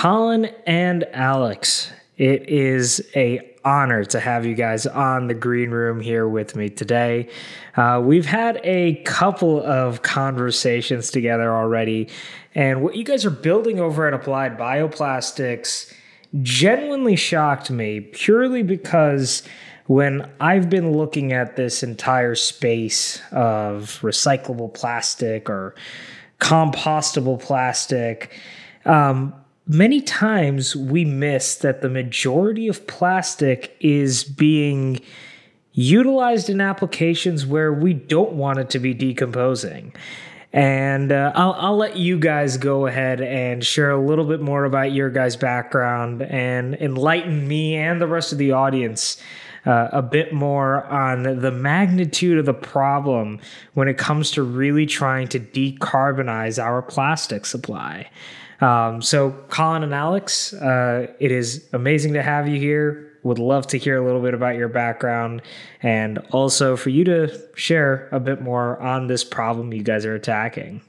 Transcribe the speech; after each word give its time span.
Colin 0.00 0.46
and 0.66 1.04
Alex, 1.12 1.92
it 2.16 2.48
is 2.48 3.06
a 3.14 3.54
honor 3.66 4.02
to 4.02 4.18
have 4.18 4.46
you 4.46 4.54
guys 4.54 4.86
on 4.86 5.26
the 5.26 5.34
green 5.34 5.72
room 5.72 6.00
here 6.00 6.26
with 6.26 6.56
me 6.56 6.70
today. 6.70 7.28
Uh, 7.76 8.00
we've 8.02 8.24
had 8.24 8.58
a 8.64 8.94
couple 9.04 9.62
of 9.62 10.00
conversations 10.00 11.10
together 11.10 11.54
already, 11.54 12.08
and 12.54 12.82
what 12.82 12.96
you 12.96 13.04
guys 13.04 13.26
are 13.26 13.30
building 13.30 13.78
over 13.78 14.06
at 14.06 14.14
Applied 14.14 14.56
Bioplastics 14.56 15.92
genuinely 16.40 17.14
shocked 17.14 17.70
me 17.70 18.00
purely 18.00 18.62
because 18.62 19.42
when 19.84 20.30
I've 20.40 20.70
been 20.70 20.92
looking 20.96 21.34
at 21.34 21.56
this 21.56 21.82
entire 21.82 22.36
space 22.36 23.20
of 23.32 24.00
recyclable 24.00 24.72
plastic 24.72 25.50
or 25.50 25.74
compostable 26.38 27.38
plastic, 27.38 28.32
um, 28.86 29.34
many 29.70 30.00
times 30.00 30.74
we 30.74 31.04
miss 31.04 31.54
that 31.56 31.80
the 31.80 31.88
majority 31.88 32.66
of 32.66 32.88
plastic 32.88 33.76
is 33.78 34.24
being 34.24 35.00
utilized 35.72 36.50
in 36.50 36.60
applications 36.60 37.46
where 37.46 37.72
we 37.72 37.94
don't 37.94 38.32
want 38.32 38.58
it 38.58 38.68
to 38.70 38.80
be 38.80 38.92
decomposing. 38.92 39.94
And 40.52 41.12
uh, 41.12 41.30
I'll, 41.36 41.52
I'll 41.52 41.76
let 41.76 41.96
you 41.96 42.18
guys 42.18 42.56
go 42.56 42.86
ahead 42.86 43.20
and 43.20 43.64
share 43.64 43.92
a 43.92 44.04
little 44.04 44.24
bit 44.24 44.40
more 44.40 44.64
about 44.64 44.92
your 44.92 45.08
guys' 45.08 45.36
background 45.36 46.22
and 46.22 46.74
enlighten 46.74 47.46
me 47.46 47.76
and 47.76 48.00
the 48.00 48.08
rest 48.08 48.32
of 48.32 48.38
the 48.38 48.50
audience 48.50 49.22
uh, 49.64 49.88
a 49.92 50.02
bit 50.02 50.32
more 50.32 50.84
on 50.86 51.22
the 51.22 51.52
magnitude 51.52 52.38
of 52.38 52.46
the 52.46 52.54
problem 52.54 53.38
when 53.74 53.86
it 53.86 53.98
comes 53.98 54.32
to 54.32 54.42
really 54.42 54.86
trying 54.86 55.28
to 55.28 55.38
decarbonize 55.38 56.60
our 56.60 56.82
plastic 56.82 57.46
supply. 57.46 58.10
Um, 58.60 59.00
so, 59.00 59.30
Colin 59.48 59.82
and 59.82 59.94
Alex, 59.94 60.52
uh, 60.52 61.06
it 61.18 61.32
is 61.32 61.68
amazing 61.72 62.12
to 62.14 62.22
have 62.22 62.46
you 62.46 62.58
here. 62.58 63.18
Would 63.22 63.38
love 63.38 63.66
to 63.68 63.78
hear 63.78 63.96
a 63.96 64.04
little 64.04 64.22
bit 64.22 64.32
about 64.34 64.56
your 64.56 64.68
background 64.68 65.42
and 65.82 66.18
also 66.30 66.76
for 66.76 66.88
you 66.90 67.04
to 67.04 67.40
share 67.54 68.08
a 68.12 68.20
bit 68.20 68.40
more 68.40 68.80
on 68.80 69.06
this 69.06 69.24
problem 69.24 69.72
you 69.72 69.82
guys 69.82 70.06
are 70.06 70.14
attacking. 70.14 70.80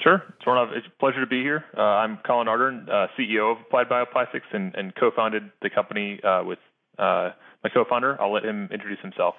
Sure. 0.00 0.22
It's 0.40 0.86
a 0.86 0.98
pleasure 0.98 1.20
to 1.20 1.26
be 1.26 1.42
here. 1.42 1.64
Uh, 1.76 1.82
I'm 1.82 2.18
Colin 2.26 2.48
Ardern, 2.48 2.88
uh, 2.88 3.08
CEO 3.18 3.52
of 3.52 3.58
Applied 3.60 3.88
Bioplastics 3.88 4.52
and, 4.52 4.74
and 4.74 4.94
co-founded 4.96 5.50
the 5.62 5.70
company 5.70 6.20
uh, 6.24 6.42
with 6.42 6.58
uh, 6.98 7.30
my 7.62 7.70
co-founder. 7.72 8.20
I'll 8.20 8.32
let 8.32 8.44
him 8.44 8.68
introduce 8.72 9.00
himself. 9.00 9.34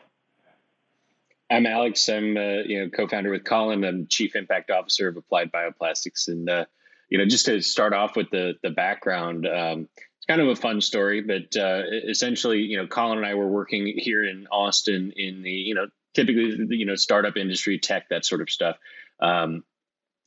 I'm 1.51 1.65
Alex. 1.65 2.07
I'm 2.07 2.37
uh, 2.37 2.63
you 2.65 2.79
know 2.79 2.89
co-founder 2.89 3.29
with 3.29 3.43
Colin. 3.43 3.83
I'm 3.83 4.07
chief 4.07 4.37
impact 4.37 4.71
officer 4.71 5.09
of 5.09 5.17
Applied 5.17 5.51
Bioplastics, 5.51 6.29
and 6.29 6.49
uh, 6.49 6.65
you 7.09 7.17
know 7.17 7.25
just 7.25 7.45
to 7.47 7.61
start 7.61 7.93
off 7.93 8.15
with 8.15 8.29
the 8.31 8.53
the 8.63 8.69
background. 8.69 9.45
Um, 9.45 9.89
it's 9.97 10.25
kind 10.27 10.39
of 10.39 10.47
a 10.47 10.55
fun 10.55 10.79
story, 10.79 11.21
but 11.21 11.57
uh, 11.59 11.81
essentially, 12.07 12.59
you 12.59 12.77
know, 12.77 12.87
Colin 12.87 13.17
and 13.17 13.27
I 13.27 13.33
were 13.33 13.49
working 13.49 13.93
here 13.97 14.23
in 14.23 14.47
Austin 14.49 15.11
in 15.17 15.43
the 15.43 15.51
you 15.51 15.75
know 15.75 15.87
typically 16.13 16.55
you 16.69 16.85
know 16.85 16.95
startup 16.95 17.35
industry, 17.35 17.79
tech, 17.79 18.07
that 18.09 18.23
sort 18.23 18.39
of 18.39 18.49
stuff. 18.49 18.77
Um, 19.19 19.65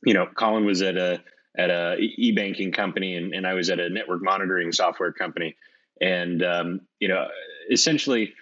you 0.05 0.13
know, 0.13 0.27
Colin 0.27 0.65
was 0.65 0.83
at 0.83 0.95
a 0.95 1.23
at 1.57 1.71
a 1.71 1.97
e-banking 1.99 2.71
company, 2.71 3.15
and, 3.15 3.33
and 3.33 3.47
I 3.47 3.55
was 3.55 3.71
at 3.71 3.79
a 3.79 3.89
network 3.89 4.21
monitoring 4.21 4.71
software 4.71 5.11
company, 5.11 5.55
and 5.99 6.43
um, 6.43 6.81
you 6.99 7.07
know, 7.07 7.25
essentially 7.71 8.35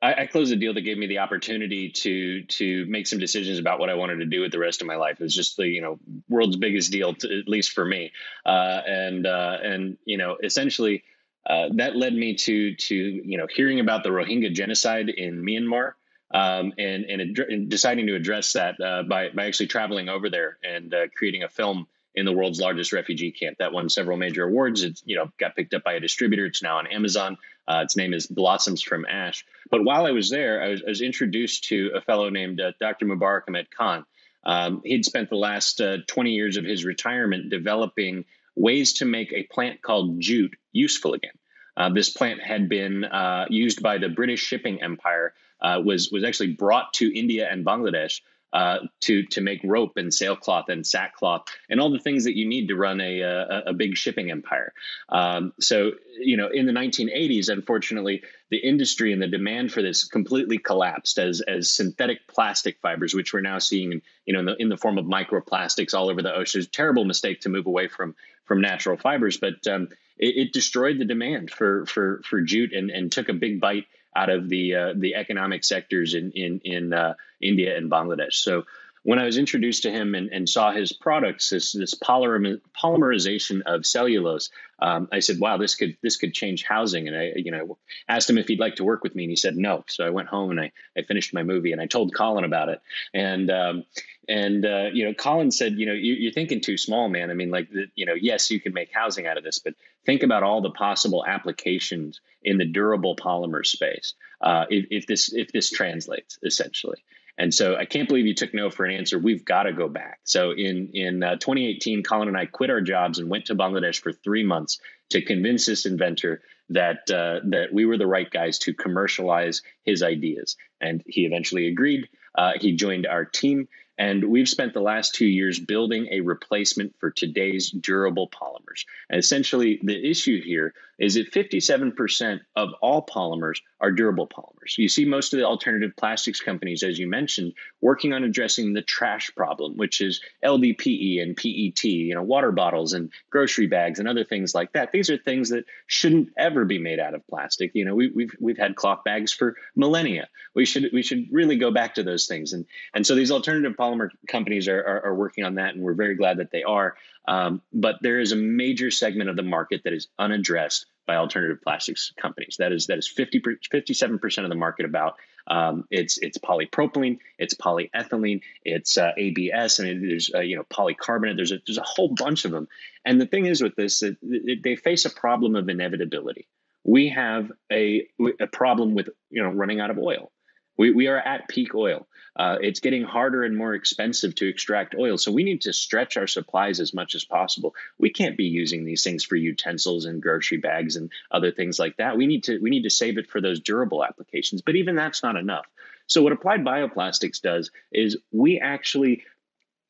I, 0.00 0.22
I, 0.22 0.26
closed 0.26 0.52
a 0.52 0.56
deal 0.56 0.74
that 0.74 0.82
gave 0.82 0.96
me 0.96 1.06
the 1.06 1.18
opportunity 1.18 1.90
to 1.90 2.42
to 2.44 2.86
make 2.86 3.06
some 3.06 3.18
decisions 3.18 3.58
about 3.58 3.80
what 3.80 3.90
I 3.90 3.94
wanted 3.94 4.16
to 4.16 4.26
do 4.26 4.40
with 4.40 4.52
the 4.52 4.58
rest 4.58 4.80
of 4.80 4.86
my 4.86 4.96
life. 4.96 5.20
It 5.20 5.24
was 5.24 5.34
just 5.34 5.56
the 5.56 5.66
you 5.66 5.82
know 5.82 5.98
world's 6.28 6.56
biggest 6.56 6.92
deal, 6.92 7.14
to, 7.14 7.40
at 7.40 7.48
least 7.48 7.72
for 7.72 7.84
me, 7.84 8.12
uh, 8.46 8.80
and 8.86 9.26
uh, 9.26 9.58
and 9.62 9.98
you 10.04 10.18
know 10.18 10.36
essentially 10.42 11.02
uh, 11.48 11.68
that 11.74 11.96
led 11.96 12.14
me 12.14 12.36
to 12.36 12.74
to 12.74 12.94
you 12.94 13.38
know 13.38 13.46
hearing 13.48 13.80
about 13.80 14.04
the 14.04 14.10
Rohingya 14.10 14.52
genocide 14.52 15.08
in 15.08 15.42
Myanmar. 15.42 15.92
Um, 16.30 16.74
and 16.76 17.04
and, 17.06 17.22
ad- 17.22 17.48
and, 17.48 17.70
deciding 17.70 18.06
to 18.08 18.14
address 18.14 18.52
that 18.52 18.78
uh, 18.82 19.02
by 19.02 19.30
by 19.30 19.46
actually 19.46 19.68
traveling 19.68 20.10
over 20.10 20.28
there 20.28 20.58
and 20.62 20.92
uh, 20.92 21.06
creating 21.16 21.42
a 21.42 21.48
film 21.48 21.86
in 22.14 22.26
the 22.26 22.32
world's 22.32 22.60
largest 22.60 22.92
refugee 22.92 23.32
camp. 23.32 23.56
That 23.60 23.72
won 23.72 23.88
several 23.88 24.18
major 24.18 24.44
awards. 24.44 24.82
It 24.82 25.00
you 25.06 25.16
know 25.16 25.30
got 25.38 25.56
picked 25.56 25.72
up 25.72 25.84
by 25.84 25.94
a 25.94 26.00
distributor. 26.00 26.44
It's 26.44 26.62
now 26.62 26.76
on 26.76 26.86
Amazon. 26.86 27.38
Uh, 27.68 27.82
its 27.82 27.96
name 27.96 28.14
is 28.14 28.26
Blossoms 28.26 28.82
from 28.82 29.04
Ash. 29.04 29.44
But 29.70 29.84
while 29.84 30.06
I 30.06 30.12
was 30.12 30.30
there, 30.30 30.62
I 30.62 30.68
was, 30.68 30.82
I 30.86 30.88
was 30.88 31.02
introduced 31.02 31.64
to 31.64 31.90
a 31.94 32.00
fellow 32.00 32.30
named 32.30 32.60
uh, 32.60 32.72
Dr. 32.80 33.06
Mubarak 33.06 33.42
Ahmed 33.46 33.68
Khan. 33.70 34.06
Um, 34.44 34.80
he'd 34.84 35.04
spent 35.04 35.28
the 35.28 35.36
last 35.36 35.80
uh, 35.80 35.98
20 36.06 36.30
years 36.30 36.56
of 36.56 36.64
his 36.64 36.84
retirement 36.84 37.50
developing 37.50 38.24
ways 38.56 38.94
to 38.94 39.04
make 39.04 39.32
a 39.32 39.42
plant 39.44 39.82
called 39.82 40.20
jute 40.20 40.56
useful 40.72 41.12
again. 41.12 41.32
Uh, 41.76 41.90
this 41.90 42.10
plant 42.10 42.40
had 42.40 42.68
been 42.68 43.04
uh, 43.04 43.46
used 43.50 43.82
by 43.82 43.98
the 43.98 44.08
British 44.08 44.40
shipping 44.40 44.82
empire, 44.82 45.34
uh, 45.60 45.80
was 45.84 46.10
was 46.10 46.24
actually 46.24 46.52
brought 46.52 46.92
to 46.94 47.16
India 47.16 47.48
and 47.50 47.64
Bangladesh 47.64 48.20
uh, 48.52 48.78
to 49.00 49.24
to 49.26 49.40
make 49.40 49.60
rope 49.64 49.96
and 49.96 50.12
sailcloth 50.12 50.68
and 50.68 50.86
sackcloth 50.86 51.44
and 51.68 51.80
all 51.80 51.90
the 51.90 51.98
things 51.98 52.24
that 52.24 52.36
you 52.36 52.48
need 52.48 52.68
to 52.68 52.76
run 52.76 53.00
a 53.00 53.20
a, 53.20 53.62
a 53.66 53.72
big 53.74 53.96
shipping 53.96 54.30
empire. 54.30 54.72
Um, 55.08 55.52
so 55.60 55.92
you 56.18 56.36
know, 56.36 56.48
in 56.48 56.66
the 56.66 56.72
1980s, 56.72 57.48
unfortunately, 57.48 58.22
the 58.50 58.56
industry 58.56 59.12
and 59.12 59.22
the 59.22 59.28
demand 59.28 59.72
for 59.72 59.82
this 59.82 60.04
completely 60.04 60.58
collapsed 60.58 61.18
as 61.18 61.40
as 61.40 61.70
synthetic 61.70 62.26
plastic 62.26 62.78
fibers, 62.80 63.14
which 63.14 63.32
we're 63.32 63.40
now 63.40 63.58
seeing, 63.58 64.02
you 64.24 64.32
know, 64.32 64.40
in 64.40 64.46
the, 64.46 64.56
in 64.56 64.68
the 64.68 64.76
form 64.76 64.98
of 64.98 65.04
microplastics 65.04 65.94
all 65.94 66.10
over 66.10 66.22
the 66.22 66.34
ocean. 66.34 66.64
Terrible 66.72 67.04
mistake 67.04 67.42
to 67.42 67.48
move 67.48 67.66
away 67.66 67.88
from 67.88 68.14
from 68.44 68.60
natural 68.62 68.96
fibers, 68.96 69.36
but 69.36 69.66
um, 69.66 69.88
it, 70.18 70.36
it, 70.36 70.52
destroyed 70.52 70.98
the 70.98 71.04
demand 71.04 71.50
for 71.50 71.84
for 71.86 72.22
for 72.24 72.40
jute 72.40 72.72
and 72.72 72.90
and 72.90 73.12
took 73.12 73.28
a 73.28 73.34
big 73.34 73.60
bite 73.60 73.84
out 74.14 74.30
of 74.30 74.48
the 74.48 74.74
uh, 74.74 74.92
the 74.96 75.14
economic 75.14 75.64
sectors 75.64 76.14
in 76.14 76.32
in 76.32 76.60
in 76.64 76.92
uh, 76.92 77.14
India 77.40 77.76
and 77.76 77.90
Bangladesh. 77.90 78.34
So 78.34 78.64
when 79.08 79.18
I 79.18 79.24
was 79.24 79.38
introduced 79.38 79.84
to 79.84 79.90
him 79.90 80.14
and, 80.14 80.30
and 80.32 80.48
saw 80.48 80.70
his 80.72 80.92
products, 80.92 81.50
this 81.50 81.72
this 81.72 81.94
polymer, 81.94 82.60
polymerization 82.76 83.62
of 83.64 83.86
cellulose, 83.86 84.50
um, 84.80 85.08
I 85.10 85.20
said, 85.20 85.38
"Wow, 85.40 85.56
this 85.56 85.76
could 85.76 85.96
this 86.02 86.16
could 86.16 86.34
change 86.34 86.64
housing." 86.64 87.08
And 87.08 87.16
I, 87.16 87.32
you 87.36 87.50
know, 87.50 87.78
asked 88.08 88.28
him 88.28 88.38
if 88.38 88.48
he'd 88.48 88.60
like 88.60 88.76
to 88.76 88.84
work 88.84 89.02
with 89.02 89.14
me, 89.14 89.24
and 89.24 89.30
he 89.30 89.36
said 89.36 89.56
no. 89.56 89.84
So 89.88 90.04
I 90.04 90.10
went 90.10 90.28
home 90.28 90.50
and 90.50 90.60
I, 90.60 90.72
I 90.96 91.02
finished 91.02 91.32
my 91.32 91.42
movie, 91.42 91.72
and 91.72 91.80
I 91.80 91.86
told 91.86 92.14
Colin 92.14 92.44
about 92.44 92.68
it. 92.68 92.82
And 93.14 93.50
um, 93.50 93.84
and 94.28 94.64
uh, 94.64 94.88
you 94.92 95.04
know, 95.04 95.14
Colin 95.14 95.50
said, 95.50 95.78
"You 95.78 95.86
know, 95.86 95.92
you, 95.92 96.28
are 96.28 96.32
thinking 96.32 96.60
too 96.60 96.76
small, 96.76 97.08
man. 97.08 97.30
I 97.30 97.34
mean, 97.34 97.50
like, 97.50 97.70
the, 97.70 97.86
you 97.94 98.06
know, 98.06 98.14
yes, 98.14 98.50
you 98.50 98.60
can 98.60 98.74
make 98.74 98.92
housing 98.92 99.26
out 99.26 99.38
of 99.38 99.44
this, 99.44 99.58
but 99.58 99.74
think 100.04 100.22
about 100.22 100.42
all 100.42 100.60
the 100.60 100.70
possible 100.70 101.24
applications 101.26 102.20
in 102.42 102.58
the 102.58 102.66
durable 102.66 103.16
polymer 103.16 103.64
space 103.64 104.14
uh, 104.40 104.66
if, 104.68 104.86
if 104.90 105.06
this 105.06 105.32
if 105.32 105.50
this 105.52 105.70
translates 105.70 106.38
essentially." 106.42 106.98
And 107.38 107.54
so 107.54 107.76
I 107.76 107.84
can't 107.84 108.08
believe 108.08 108.26
you 108.26 108.34
took 108.34 108.52
no 108.52 108.68
for 108.68 108.84
an 108.84 108.90
answer. 108.90 109.16
We've 109.16 109.44
got 109.44 109.62
to 109.62 109.72
go 109.72 109.88
back. 109.88 110.18
So 110.24 110.50
in 110.50 110.90
in 110.92 111.22
uh, 111.22 111.36
2018, 111.36 112.02
Colin 112.02 112.28
and 112.28 112.36
I 112.36 112.46
quit 112.46 112.68
our 112.68 112.80
jobs 112.80 113.18
and 113.18 113.30
went 113.30 113.46
to 113.46 113.54
Bangladesh 113.54 114.00
for 114.00 114.12
three 114.12 114.44
months 114.44 114.80
to 115.10 115.22
convince 115.22 115.64
this 115.64 115.86
inventor 115.86 116.42
that 116.70 117.10
uh, 117.10 117.40
that 117.44 117.72
we 117.72 117.86
were 117.86 117.96
the 117.96 118.06
right 118.06 118.28
guys 118.28 118.58
to 118.60 118.74
commercialize 118.74 119.62
his 119.84 120.02
ideas. 120.02 120.56
And 120.80 121.02
he 121.06 121.24
eventually 121.24 121.68
agreed. 121.68 122.08
Uh, 122.34 122.52
he 122.60 122.76
joined 122.76 123.06
our 123.06 123.24
team, 123.24 123.68
and 123.98 124.24
we've 124.24 124.48
spent 124.48 124.74
the 124.74 124.80
last 124.80 125.14
two 125.14 125.26
years 125.26 125.58
building 125.58 126.08
a 126.12 126.20
replacement 126.20 126.94
for 127.00 127.10
today's 127.10 127.70
durable 127.70 128.28
polymers. 128.28 128.84
And 129.10 129.18
essentially, 129.18 129.80
the 129.82 130.08
issue 130.08 130.40
here 130.40 130.72
is 130.98 131.14
that 131.14 131.32
57% 131.32 132.40
of 132.56 132.70
all 132.82 133.06
polymers 133.06 133.60
are 133.80 133.92
durable 133.92 134.26
polymers. 134.26 134.76
You 134.76 134.88
see 134.88 135.04
most 135.04 135.32
of 135.32 135.38
the 135.38 135.46
alternative 135.46 135.92
plastics 135.96 136.40
companies, 136.40 136.82
as 136.82 136.98
you 136.98 137.08
mentioned, 137.08 137.52
working 137.80 138.12
on 138.12 138.24
addressing 138.24 138.72
the 138.72 138.82
trash 138.82 139.30
problem, 139.36 139.76
which 139.76 140.00
is 140.00 140.20
LDPE 140.44 141.22
and 141.22 141.36
PET, 141.36 141.84
you 141.84 142.14
know, 142.14 142.22
water 142.22 142.50
bottles 142.50 142.92
and 142.92 143.12
grocery 143.30 143.68
bags 143.68 144.00
and 144.00 144.08
other 144.08 144.24
things 144.24 144.54
like 144.54 144.72
that. 144.72 144.90
These 144.90 145.10
are 145.10 145.16
things 145.16 145.50
that 145.50 145.64
shouldn't 145.86 146.30
ever 146.36 146.64
be 146.64 146.78
made 146.78 146.98
out 146.98 147.14
of 147.14 147.26
plastic. 147.28 147.70
You 147.74 147.84
know, 147.84 147.94
we, 147.94 148.06
have 148.06 148.14
we've, 148.16 148.36
we've 148.40 148.58
had 148.58 148.74
cloth 148.74 149.04
bags 149.04 149.32
for 149.32 149.54
millennia. 149.76 150.28
We 150.54 150.64
should 150.64 150.90
we 150.92 151.02
should 151.02 151.28
really 151.30 151.56
go 151.56 151.70
back 151.70 151.94
to 151.94 152.02
those 152.02 152.26
things. 152.26 152.52
And 152.52 152.66
and 152.92 153.06
so 153.06 153.14
these 153.14 153.30
alternative 153.30 153.76
polymer 153.88 154.10
companies 154.28 154.68
are, 154.68 154.80
are, 154.80 155.06
are 155.06 155.14
working 155.14 155.44
on 155.44 155.56
that, 155.56 155.74
and 155.74 155.82
we're 155.82 155.94
very 155.94 156.14
glad 156.14 156.38
that 156.38 156.50
they 156.50 156.62
are. 156.62 156.96
Um, 157.26 157.62
but 157.72 157.96
there 158.00 158.20
is 158.20 158.32
a 158.32 158.36
major 158.36 158.90
segment 158.90 159.30
of 159.30 159.36
the 159.36 159.42
market 159.42 159.82
that 159.84 159.92
is 159.92 160.08
unaddressed 160.18 160.86
by 161.06 161.16
alternative 161.16 161.62
plastics 161.62 162.12
companies. 162.20 162.56
That 162.58 162.72
is 162.72 162.86
that 162.86 162.98
is 162.98 163.08
50 163.08 163.42
57 163.70 164.18
percent 164.18 164.44
of 164.44 164.50
the 164.50 164.56
market. 164.56 164.86
About 164.86 165.16
um, 165.46 165.84
it's 165.90 166.18
it's 166.18 166.38
polypropylene, 166.38 167.18
it's 167.38 167.54
polyethylene, 167.54 168.42
it's 168.64 168.96
uh, 168.98 169.12
ABS, 169.16 169.78
and 169.78 170.10
there's 170.10 170.30
uh, 170.34 170.40
you 170.40 170.56
know 170.56 170.64
polycarbonate. 170.64 171.36
There's 171.36 171.52
a 171.52 171.58
there's 171.66 171.78
a 171.78 171.82
whole 171.82 172.14
bunch 172.14 172.44
of 172.44 172.52
them. 172.52 172.68
And 173.04 173.20
the 173.20 173.26
thing 173.26 173.46
is 173.46 173.62
with 173.62 173.74
this, 173.74 174.02
it, 174.02 174.18
it, 174.22 174.62
they 174.62 174.76
face 174.76 175.06
a 175.06 175.10
problem 175.10 175.56
of 175.56 175.68
inevitability. 175.68 176.46
We 176.84 177.08
have 177.08 177.50
a 177.72 178.06
a 178.40 178.46
problem 178.46 178.94
with 178.94 179.08
you 179.30 179.42
know 179.42 179.50
running 179.50 179.80
out 179.80 179.90
of 179.90 179.98
oil. 179.98 180.30
We, 180.78 180.92
we 180.92 181.06
are 181.08 181.18
at 181.18 181.48
peak 181.48 181.74
oil. 181.74 182.06
Uh, 182.36 182.56
it's 182.60 182.78
getting 182.78 183.02
harder 183.02 183.42
and 183.42 183.56
more 183.56 183.74
expensive 183.74 184.34
to 184.36 184.46
extract 184.46 184.94
oil. 184.94 185.18
So 185.18 185.32
we 185.32 185.42
need 185.42 185.62
to 185.62 185.72
stretch 185.72 186.16
our 186.16 186.28
supplies 186.28 186.78
as 186.78 186.94
much 186.94 187.16
as 187.16 187.24
possible. 187.24 187.74
We 187.98 188.10
can't 188.10 188.36
be 188.36 188.44
using 188.44 188.84
these 188.84 189.02
things 189.02 189.24
for 189.24 189.34
utensils 189.34 190.04
and 190.04 190.22
grocery 190.22 190.58
bags 190.58 190.94
and 190.94 191.10
other 191.32 191.50
things 191.50 191.80
like 191.80 191.96
that. 191.96 192.16
We 192.16 192.26
need 192.26 192.44
to 192.44 192.58
we 192.58 192.70
need 192.70 192.84
to 192.84 192.90
save 192.90 193.18
it 193.18 193.28
for 193.28 193.40
those 193.40 193.60
durable 193.60 194.04
applications. 194.04 194.62
But 194.62 194.76
even 194.76 194.94
that's 194.94 195.22
not 195.22 195.36
enough. 195.36 195.66
So 196.06 196.22
what 196.22 196.32
applied 196.32 196.64
bioplastics 196.64 197.42
does 197.42 197.72
is 197.90 198.16
we 198.30 198.60
actually 198.60 199.24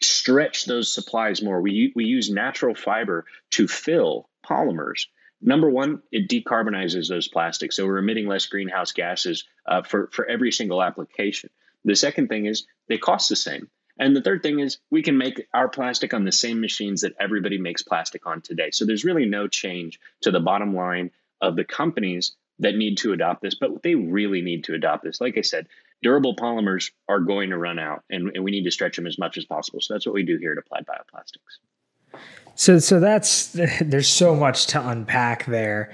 stretch 0.00 0.64
those 0.64 0.92
supplies 0.92 1.42
more. 1.42 1.60
We 1.60 1.92
we 1.94 2.06
use 2.06 2.30
natural 2.30 2.74
fiber 2.74 3.26
to 3.50 3.68
fill 3.68 4.28
polymers 4.42 5.06
Number 5.40 5.70
one, 5.70 6.02
it 6.10 6.28
decarbonizes 6.28 7.08
those 7.08 7.28
plastics. 7.28 7.76
So 7.76 7.86
we're 7.86 7.98
emitting 7.98 8.26
less 8.26 8.46
greenhouse 8.46 8.92
gases 8.92 9.44
uh, 9.66 9.82
for, 9.82 10.08
for 10.12 10.26
every 10.26 10.50
single 10.50 10.82
application. 10.82 11.50
The 11.84 11.94
second 11.94 12.28
thing 12.28 12.46
is 12.46 12.66
they 12.88 12.98
cost 12.98 13.28
the 13.28 13.36
same. 13.36 13.68
And 13.98 14.14
the 14.14 14.22
third 14.22 14.42
thing 14.42 14.60
is 14.60 14.78
we 14.90 15.02
can 15.02 15.18
make 15.18 15.46
our 15.52 15.68
plastic 15.68 16.14
on 16.14 16.24
the 16.24 16.32
same 16.32 16.60
machines 16.60 17.00
that 17.02 17.14
everybody 17.20 17.58
makes 17.58 17.82
plastic 17.82 18.26
on 18.26 18.40
today. 18.40 18.70
So 18.72 18.84
there's 18.84 19.04
really 19.04 19.26
no 19.26 19.48
change 19.48 20.00
to 20.22 20.30
the 20.30 20.40
bottom 20.40 20.74
line 20.74 21.10
of 21.40 21.56
the 21.56 21.64
companies 21.64 22.32
that 22.60 22.76
need 22.76 22.98
to 22.98 23.12
adopt 23.12 23.42
this, 23.42 23.54
but 23.54 23.82
they 23.82 23.94
really 23.94 24.40
need 24.40 24.64
to 24.64 24.74
adopt 24.74 25.04
this. 25.04 25.20
Like 25.20 25.38
I 25.38 25.42
said, 25.42 25.68
durable 26.02 26.36
polymers 26.36 26.90
are 27.08 27.20
going 27.20 27.50
to 27.50 27.58
run 27.58 27.78
out 27.78 28.04
and, 28.10 28.30
and 28.34 28.44
we 28.44 28.50
need 28.50 28.64
to 28.64 28.70
stretch 28.70 28.96
them 28.96 29.06
as 29.06 29.18
much 29.18 29.38
as 29.38 29.44
possible. 29.44 29.80
So 29.80 29.94
that's 29.94 30.06
what 30.06 30.14
we 30.14 30.24
do 30.24 30.36
here 30.36 30.52
at 30.52 30.58
Applied 30.58 30.86
Bioplastics. 30.86 32.18
So 32.58 32.78
so 32.80 32.98
that's 32.98 33.46
there's 33.80 34.08
so 34.08 34.34
much 34.34 34.66
to 34.68 34.88
unpack 34.88 35.46
there 35.46 35.92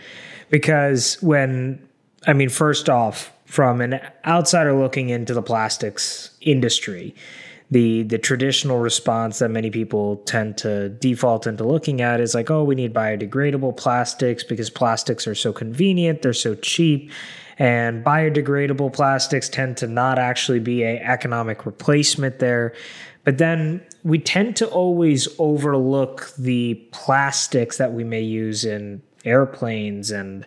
because 0.50 1.22
when 1.22 1.87
I 2.26 2.32
mean 2.32 2.49
first 2.49 2.88
off 2.88 3.31
from 3.44 3.81
an 3.82 4.00
outsider 4.25 4.72
looking 4.72 5.11
into 5.11 5.34
the 5.34 5.43
plastics 5.43 6.37
industry 6.40 7.14
the 7.70 8.02
the 8.05 8.19
traditional 8.19 8.78
response 8.78 9.38
that 9.38 9.50
many 9.50 9.70
people 9.70 10.16
tend 10.26 10.56
to 10.58 10.88
default 10.88 11.46
into 11.46 11.64
looking 11.64 12.00
at 12.00 12.20
is 12.20 12.34
like 12.34 12.50
oh 12.50 12.64
we 12.64 12.75
need 12.75 12.93
biodegradable 12.93 13.76
plastics 13.76 14.43
because 14.43 14.70
plastics 14.70 15.26
are 15.26 15.34
so 15.34 15.52
convenient 15.52 16.22
they're 16.22 16.32
so 16.32 16.55
cheap 16.56 17.11
and 17.58 18.05
biodegradable 18.05 18.93
plastics 18.93 19.49
tend 19.49 19.76
to 19.78 19.87
not 19.87 20.19
actually 20.19 20.61
be 20.61 20.82
a 20.82 20.99
economic 21.00 21.66
replacement 21.66 22.38
there. 22.38 22.75
But 23.25 23.38
then 23.38 23.82
we 24.04 24.18
tend 24.18 24.54
to 24.56 24.66
always 24.68 25.26
overlook 25.38 26.30
the 26.38 26.74
plastics 26.92 27.78
that 27.78 27.92
we 27.92 28.04
may 28.04 28.20
use 28.20 28.64
in 28.64 29.02
airplanes 29.24 30.10
and 30.10 30.46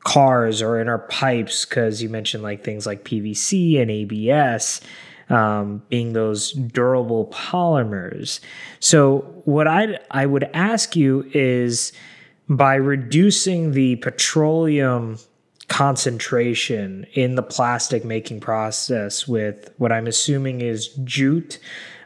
cars 0.00 0.62
or 0.62 0.80
in 0.80 0.88
our 0.88 1.00
pipes 1.00 1.66
because 1.66 2.02
you 2.02 2.08
mentioned 2.08 2.42
like 2.42 2.64
things 2.64 2.86
like 2.86 3.04
PVC 3.04 3.80
and 3.80 3.90
ABS 3.90 4.80
um, 5.28 5.82
being 5.88 6.12
those 6.12 6.52
durable 6.52 7.26
polymers. 7.26 8.40
So 8.80 9.18
what 9.44 9.66
I 9.66 9.98
I 10.10 10.24
would 10.24 10.44
ask 10.54 10.96
you 10.96 11.28
is 11.34 11.92
by 12.48 12.76
reducing 12.76 13.72
the 13.72 13.96
petroleum 13.96 15.18
concentration 15.68 17.04
in 17.14 17.34
the 17.34 17.42
plastic 17.42 18.04
making 18.04 18.40
process 18.40 19.26
with 19.26 19.68
what 19.78 19.90
I'm 19.90 20.06
assuming 20.06 20.60
is 20.60 20.88
jute 21.02 21.58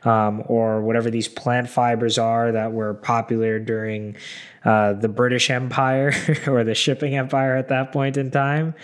um, 0.05 0.43
or 0.47 0.81
whatever 0.81 1.11
these 1.11 1.29
plant 1.29 1.69
fibers 1.69 2.19
are 2.19 2.53
that 2.53 2.73
were 2.73 2.95
popular 2.95 3.59
during 3.59 4.17
uh, 4.65 4.95
the 4.95 5.09
British 5.09 5.51
Empire 5.51 6.13
or 6.47 6.65
the 6.65 6.75
shipping 6.75 7.15
empire 7.15 7.57
at 7.57 7.69
that 7.69 7.93
point 7.93 8.17
in 8.17 8.31
time. 8.31 8.75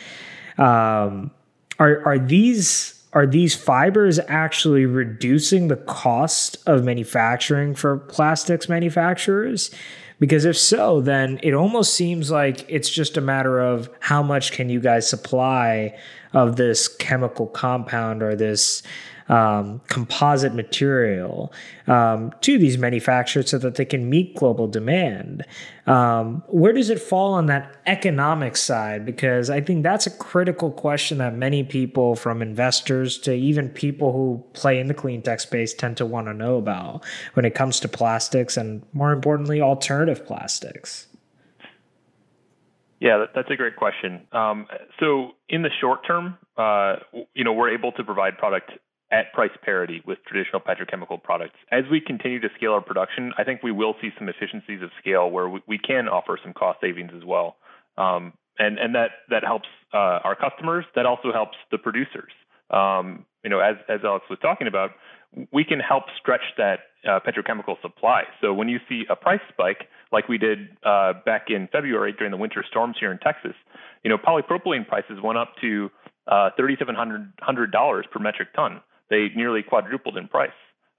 Um, 0.59 1.31
are 1.79 2.03
are 2.07 2.19
these 2.19 3.05
are 3.13 3.27
these 3.27 3.55
fibers 3.55 4.19
actually 4.29 4.85
reducing 4.85 5.69
the 5.69 5.77
cost 5.77 6.59
of 6.67 6.85
manufacturing 6.85 7.75
for 7.75 7.97
plastics 7.97 8.69
manufacturers? 8.69 9.71
Because 10.19 10.45
if 10.45 10.57
so, 10.57 11.01
then 11.03 11.39
it 11.43 11.53
almost 11.53 11.95
seems 11.95 12.31
like 12.31 12.65
it's 12.69 12.89
just 12.89 13.17
a 13.17 13.21
matter 13.21 13.61
of 13.61 13.91
how 14.01 14.23
much 14.23 14.53
can 14.53 14.71
you 14.71 14.81
guys 14.81 15.09
supply 15.09 15.97
of 16.33 16.57
this 16.57 16.89
chemical 16.89 17.47
compound 17.47 18.23
or 18.23 18.35
this 18.35 18.83
um, 19.29 19.81
composite 19.89 20.55
material 20.55 21.53
um, 21.87 22.33
to 22.43 22.59
these 22.59 22.79
manufacturers 22.79 23.51
so 23.51 23.59
that 23.59 23.75
they 23.75 23.85
can 23.85 24.09
meet 24.09 24.37
global 24.37 24.69
demand. 24.69 25.45
Um, 25.87 26.43
where 26.49 26.73
does 26.73 26.91
it 26.91 27.01
fall 27.01 27.35
on 27.35 27.47
that 27.47 27.77
economic 27.87 28.57
side? 28.57 29.05
Because 29.05 29.51
I 29.51 29.61
think 29.61 29.83
that's 29.83 30.07
a 30.07 30.11
critical 30.11 30.71
question 30.71 31.19
that 31.19 31.35
many 31.35 31.63
people, 31.65 32.17
from 32.17 32.43
investors 32.43 33.19
to 33.19 33.33
even 33.35 33.69
people 33.69 34.13
who 34.13 34.45
play 34.53 34.79
in 34.79 34.87
the 34.89 34.95
clean 34.95 35.23
tech 35.23 35.41
space, 35.41 35.75
tend 35.75 35.97
to 35.99 36.07
want 36.07 36.27
to 36.27 36.35
know 36.35 36.57
about 36.57 37.05
when 37.35 37.45
it 37.45 37.55
comes 37.55 37.81
to 37.81 37.89
plastics 37.89 38.57
and, 38.57 38.83
more 38.93 39.13
importantly, 39.13 39.61
alternative 39.61 40.25
plastics. 40.25 41.09
Yeah, 42.99 43.27
that's 43.35 43.51
a 43.51 43.57
great 43.57 43.77
question. 43.77 44.27
Um, 44.33 44.67
so 44.99 45.33
in 45.51 45.61
the 45.63 45.71
short 45.81 46.07
term, 46.07 46.39
uh, 46.57 46.97
you 47.35 47.45
know, 47.45 47.53
we're 47.53 47.69
able 47.69 47.93
to 47.93 48.03
provide 48.03 48.39
product 48.39 48.73
at 49.13 49.33
price 49.33 49.51
parity 49.63 50.03
with 50.07 50.19
traditional 50.27 50.61
petrochemical 50.61 51.23
products. 51.23 51.57
As 51.71 51.85
we 51.91 52.01
continue 52.01 52.41
to 52.41 52.49
scale 52.57 52.73
our 52.73 52.81
production, 52.81 53.33
I 53.39 53.45
think 53.45 53.63
we 53.63 53.71
will 53.71 53.95
see 54.01 54.11
some 54.19 54.29
efficiencies 54.29 54.83
of 54.83 54.91
scale 55.01 55.31
where 55.31 55.49
we, 55.49 55.61
we 55.69 55.79
can 55.79 56.09
offer 56.09 56.39
some 56.43 56.53
cost 56.53 56.81
savings 56.81 57.13
as 57.17 57.25
well. 57.25 57.57
Um, 57.97 58.33
and 58.59 58.79
and 58.79 58.95
that 58.95 59.11
that 59.31 59.45
helps 59.45 59.69
uh, 59.93 60.25
our 60.25 60.35
customers. 60.35 60.85
That 60.95 61.07
also 61.07 61.33
helps 61.33 61.57
the 61.71 61.79
producers. 61.79 62.33
Um, 62.71 63.27
you 63.45 63.51
know, 63.51 63.61
as 63.61 63.77
as 63.89 64.01
Alex 64.03 64.25
was 64.29 64.39
talking 64.41 64.67
about, 64.67 64.93
we 65.53 65.65
can 65.65 65.79
help 65.79 66.05
stretch 66.19 66.41
that 66.57 66.81
uh, 67.07 67.21
petrochemical 67.21 67.81
supply. 67.83 68.23
So 68.41 68.53
when 68.53 68.69
you 68.69 68.79
see 68.89 69.05
a 69.11 69.17
price 69.17 69.41
spike 69.49 69.89
like 70.13 70.29
we 70.29 70.39
did 70.39 70.71
uh, 70.85 71.15
back 71.25 71.47
in 71.49 71.69
February 71.71 72.13
during 72.17 72.31
the 72.31 72.37
winter 72.37 72.65
storms 72.69 72.97
here 72.99 73.13
in 73.13 73.19
Texas, 73.19 73.55
you 74.03 74.11
know, 74.11 74.19
polypropylene 74.19 74.87
prices 74.87 75.19
went 75.23 75.39
up 75.39 75.53
to 75.61 75.91
uh, 76.29 76.51
$3,700 76.59 78.11
per 78.11 78.19
metric 78.19 78.49
ton 78.55 78.81
they 79.11 79.29
nearly 79.35 79.63
quadrupled 79.63 80.17
in 80.17 80.29
price. 80.29 80.51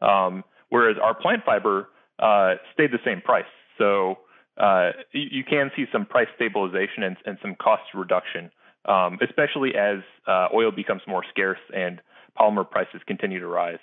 Um, 0.01 0.44
whereas 0.69 0.98
our 1.01 1.13
plant 1.13 1.44
fiber 1.45 1.89
uh, 2.19 2.56
stayed 2.74 2.92
the 2.92 3.00
same 3.06 3.21
price. 3.21 3.45
So 3.77 4.18
uh, 4.57 4.92
you, 5.12 5.27
you, 5.31 5.44
can 5.44 5.71
see 5.75 5.86
some 5.92 6.06
price 6.06 6.27
stabilization 6.36 7.04
and, 7.04 7.18
and 7.25 7.38
some 7.42 7.56
cost 7.56 7.83
reduction, 7.94 8.51
um, 8.86 9.19
especially 9.21 9.75
as 9.75 10.00
uh, 10.27 10.48
oil 10.54 10.71
becomes 10.71 11.01
more 11.07 11.24
scarce 11.30 11.59
and 11.75 12.01
polymer 12.39 12.69
prices 12.69 13.01
continue 13.07 13.39
to 13.39 13.48
rise. 13.48 13.80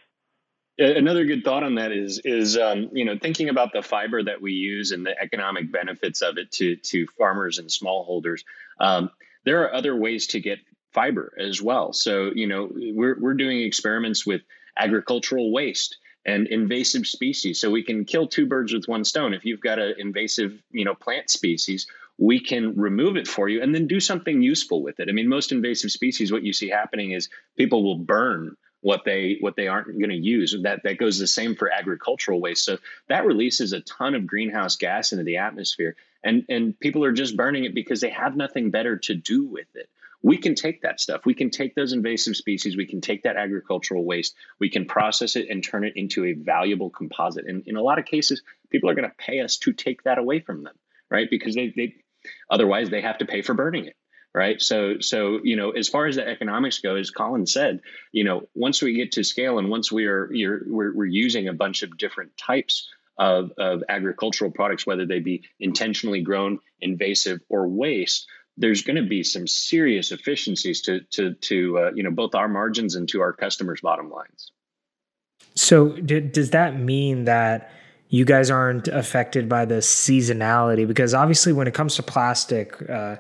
Another 0.76 1.24
good 1.24 1.44
thought 1.44 1.62
on 1.62 1.76
that 1.76 1.92
is 1.92 2.20
is 2.24 2.58
um, 2.58 2.90
you 2.92 3.04
know 3.04 3.16
thinking 3.16 3.48
about 3.48 3.72
the 3.72 3.80
fiber 3.80 4.20
that 4.24 4.42
we 4.42 4.54
use 4.54 4.90
and 4.90 5.06
the 5.06 5.14
economic 5.20 5.70
benefits 5.70 6.20
of 6.20 6.36
it 6.36 6.50
to 6.52 6.74
to 6.74 7.06
farmers 7.16 7.58
and 7.58 7.68
smallholders. 7.68 8.40
Um, 8.80 9.10
there 9.44 9.62
are 9.62 9.72
other 9.72 9.94
ways 9.94 10.28
to 10.28 10.40
get 10.40 10.58
fiber 10.94 11.32
as 11.38 11.60
well. 11.60 11.92
So, 11.92 12.30
you 12.34 12.46
know, 12.46 12.70
we're, 12.72 13.18
we're 13.18 13.34
doing 13.34 13.60
experiments 13.60 14.24
with 14.24 14.42
agricultural 14.78 15.52
waste 15.52 15.98
and 16.24 16.46
invasive 16.46 17.06
species. 17.06 17.60
So 17.60 17.70
we 17.70 17.82
can 17.82 18.04
kill 18.04 18.28
two 18.28 18.46
birds 18.46 18.72
with 18.72 18.86
one 18.86 19.04
stone. 19.04 19.34
If 19.34 19.44
you've 19.44 19.60
got 19.60 19.78
an 19.78 19.94
invasive, 19.98 20.58
you 20.70 20.84
know, 20.84 20.94
plant 20.94 21.28
species, 21.28 21.86
we 22.16 22.40
can 22.40 22.76
remove 22.76 23.16
it 23.16 23.28
for 23.28 23.48
you 23.48 23.62
and 23.62 23.74
then 23.74 23.88
do 23.88 24.00
something 24.00 24.40
useful 24.40 24.82
with 24.82 25.00
it. 25.00 25.08
I 25.08 25.12
mean, 25.12 25.28
most 25.28 25.52
invasive 25.52 25.90
species, 25.90 26.32
what 26.32 26.44
you 26.44 26.52
see 26.52 26.68
happening 26.68 27.10
is 27.10 27.28
people 27.56 27.82
will 27.82 27.98
burn 27.98 28.56
what 28.80 29.02
they 29.04 29.38
what 29.40 29.56
they 29.56 29.66
aren't 29.66 29.98
going 29.98 30.10
to 30.10 30.16
use. 30.16 30.54
That 30.62 30.82
that 30.84 30.98
goes 30.98 31.18
the 31.18 31.26
same 31.26 31.56
for 31.56 31.72
agricultural 31.72 32.40
waste. 32.40 32.64
So 32.64 32.78
that 33.08 33.24
releases 33.24 33.72
a 33.72 33.80
ton 33.80 34.14
of 34.14 34.26
greenhouse 34.26 34.76
gas 34.76 35.12
into 35.12 35.24
the 35.24 35.38
atmosphere, 35.38 35.96
and 36.22 36.44
and 36.50 36.78
people 36.78 37.02
are 37.04 37.12
just 37.12 37.34
burning 37.34 37.64
it 37.64 37.74
because 37.74 38.02
they 38.02 38.10
have 38.10 38.36
nothing 38.36 38.70
better 38.70 38.98
to 38.98 39.14
do 39.14 39.46
with 39.46 39.68
it 39.74 39.88
we 40.24 40.38
can 40.38 40.54
take 40.54 40.80
that 40.82 41.00
stuff. 41.00 41.26
We 41.26 41.34
can 41.34 41.50
take 41.50 41.74
those 41.74 41.92
invasive 41.92 42.34
species, 42.34 42.78
we 42.78 42.86
can 42.86 43.02
take 43.02 43.24
that 43.24 43.36
agricultural 43.36 44.04
waste, 44.04 44.34
we 44.58 44.70
can 44.70 44.86
process 44.86 45.36
it 45.36 45.50
and 45.50 45.62
turn 45.62 45.84
it 45.84 45.92
into 45.96 46.24
a 46.24 46.32
valuable 46.32 46.88
composite. 46.88 47.44
And 47.46 47.62
in 47.66 47.76
a 47.76 47.82
lot 47.82 47.98
of 47.98 48.06
cases, 48.06 48.42
people 48.70 48.88
are 48.88 48.94
going 48.94 49.08
to 49.08 49.14
pay 49.16 49.40
us 49.40 49.58
to 49.58 49.74
take 49.74 50.02
that 50.04 50.16
away 50.16 50.40
from 50.40 50.64
them, 50.64 50.74
right? 51.10 51.28
Because 51.30 51.54
they, 51.54 51.74
they 51.76 51.96
otherwise 52.50 52.88
they 52.88 53.02
have 53.02 53.18
to 53.18 53.26
pay 53.26 53.42
for 53.42 53.52
burning 53.54 53.84
it. 53.84 53.96
Right. 54.36 54.60
So, 54.60 54.98
so, 54.98 55.38
you 55.44 55.54
know, 55.54 55.70
as 55.70 55.88
far 55.88 56.06
as 56.06 56.16
the 56.16 56.26
economics 56.26 56.80
go, 56.80 56.96
as 56.96 57.12
Colin 57.12 57.46
said, 57.46 57.82
you 58.10 58.24
know, 58.24 58.48
once 58.52 58.82
we 58.82 58.94
get 58.94 59.12
to 59.12 59.22
scale 59.22 59.60
and 59.60 59.70
once 59.70 59.92
we 59.92 60.06
are, 60.06 60.28
you're, 60.32 60.60
we're, 60.66 60.92
we're 60.92 61.04
using 61.04 61.46
a 61.46 61.52
bunch 61.52 61.84
of 61.84 61.96
different 61.96 62.36
types 62.36 62.88
of, 63.16 63.52
of 63.58 63.84
agricultural 63.88 64.50
products, 64.50 64.84
whether 64.84 65.06
they 65.06 65.20
be 65.20 65.44
intentionally 65.60 66.22
grown, 66.22 66.58
invasive, 66.80 67.42
or 67.48 67.68
waste, 67.68 68.26
there's 68.56 68.82
going 68.82 68.96
to 68.96 69.08
be 69.08 69.22
some 69.22 69.46
serious 69.46 70.12
efficiencies 70.12 70.82
to 70.82 71.00
to 71.12 71.34
to 71.34 71.78
uh, 71.78 71.90
you 71.94 72.02
know 72.02 72.10
both 72.10 72.34
our 72.34 72.48
margins 72.48 72.94
and 72.94 73.08
to 73.10 73.20
our 73.20 73.32
customers' 73.32 73.80
bottom 73.80 74.10
lines. 74.10 74.52
So, 75.54 75.90
d- 75.90 76.20
does 76.20 76.50
that 76.50 76.78
mean 76.78 77.24
that 77.24 77.70
you 78.08 78.24
guys 78.24 78.50
aren't 78.50 78.88
affected 78.88 79.48
by 79.48 79.64
the 79.64 79.76
seasonality? 79.76 80.86
Because 80.86 81.14
obviously, 81.14 81.52
when 81.52 81.68
it 81.68 81.74
comes 81.74 81.96
to 81.96 82.02
plastic, 82.02 82.76
uh, 82.88 83.16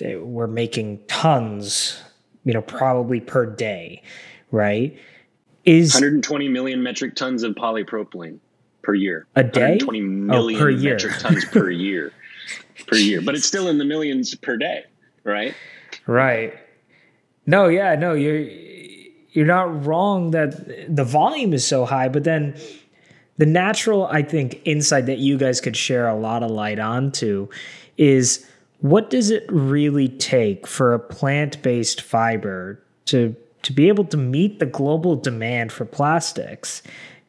we're 0.00 0.46
making 0.46 1.00
tons 1.06 2.02
you 2.44 2.52
know, 2.52 2.62
probably 2.62 3.20
per 3.20 3.46
day, 3.46 4.02
right? 4.50 4.98
Is 5.64 5.94
120 5.94 6.48
million 6.48 6.82
metric 6.82 7.14
tons 7.14 7.42
of 7.42 7.54
polypropylene 7.54 8.38
per 8.82 8.94
year. 8.94 9.26
A 9.36 9.44
day? 9.44 9.60
120 9.60 10.00
million 10.00 10.60
oh, 10.60 10.64
per 10.64 10.70
year. 10.70 10.94
metric 10.94 11.18
tons 11.18 11.44
per 11.46 11.70
year. 11.70 12.12
Per 12.86 12.96
year. 12.96 13.20
But 13.20 13.34
it's 13.34 13.46
still 13.46 13.68
in 13.68 13.78
the 13.78 13.84
millions 13.84 14.34
per 14.34 14.56
day, 14.56 14.84
right? 15.24 15.54
Right. 16.06 16.54
No, 17.46 17.68
yeah, 17.68 17.94
no, 17.94 18.14
you're 18.14 18.48
you're 19.30 19.46
not 19.46 19.86
wrong 19.86 20.32
that 20.32 20.94
the 20.94 21.04
volume 21.04 21.54
is 21.54 21.66
so 21.66 21.84
high, 21.84 22.08
but 22.08 22.24
then 22.24 22.54
the 23.38 23.46
natural, 23.46 24.06
I 24.06 24.22
think, 24.22 24.60
insight 24.64 25.06
that 25.06 25.18
you 25.18 25.38
guys 25.38 25.60
could 25.60 25.76
share 25.76 26.06
a 26.06 26.14
lot 26.14 26.42
of 26.42 26.50
light 26.50 26.78
onto 26.78 27.48
is 27.96 28.46
what 28.80 29.10
does 29.10 29.30
it 29.30 29.44
really 29.48 30.08
take 30.08 30.66
for 30.66 30.92
a 30.92 30.98
plant-based 30.98 32.00
fiber 32.00 32.82
to 33.06 33.34
to 33.62 33.72
be 33.72 33.86
able 33.88 34.04
to 34.04 34.16
meet 34.16 34.58
the 34.58 34.66
global 34.66 35.16
demand 35.16 35.72
for 35.72 35.84
plastics? 35.84 36.82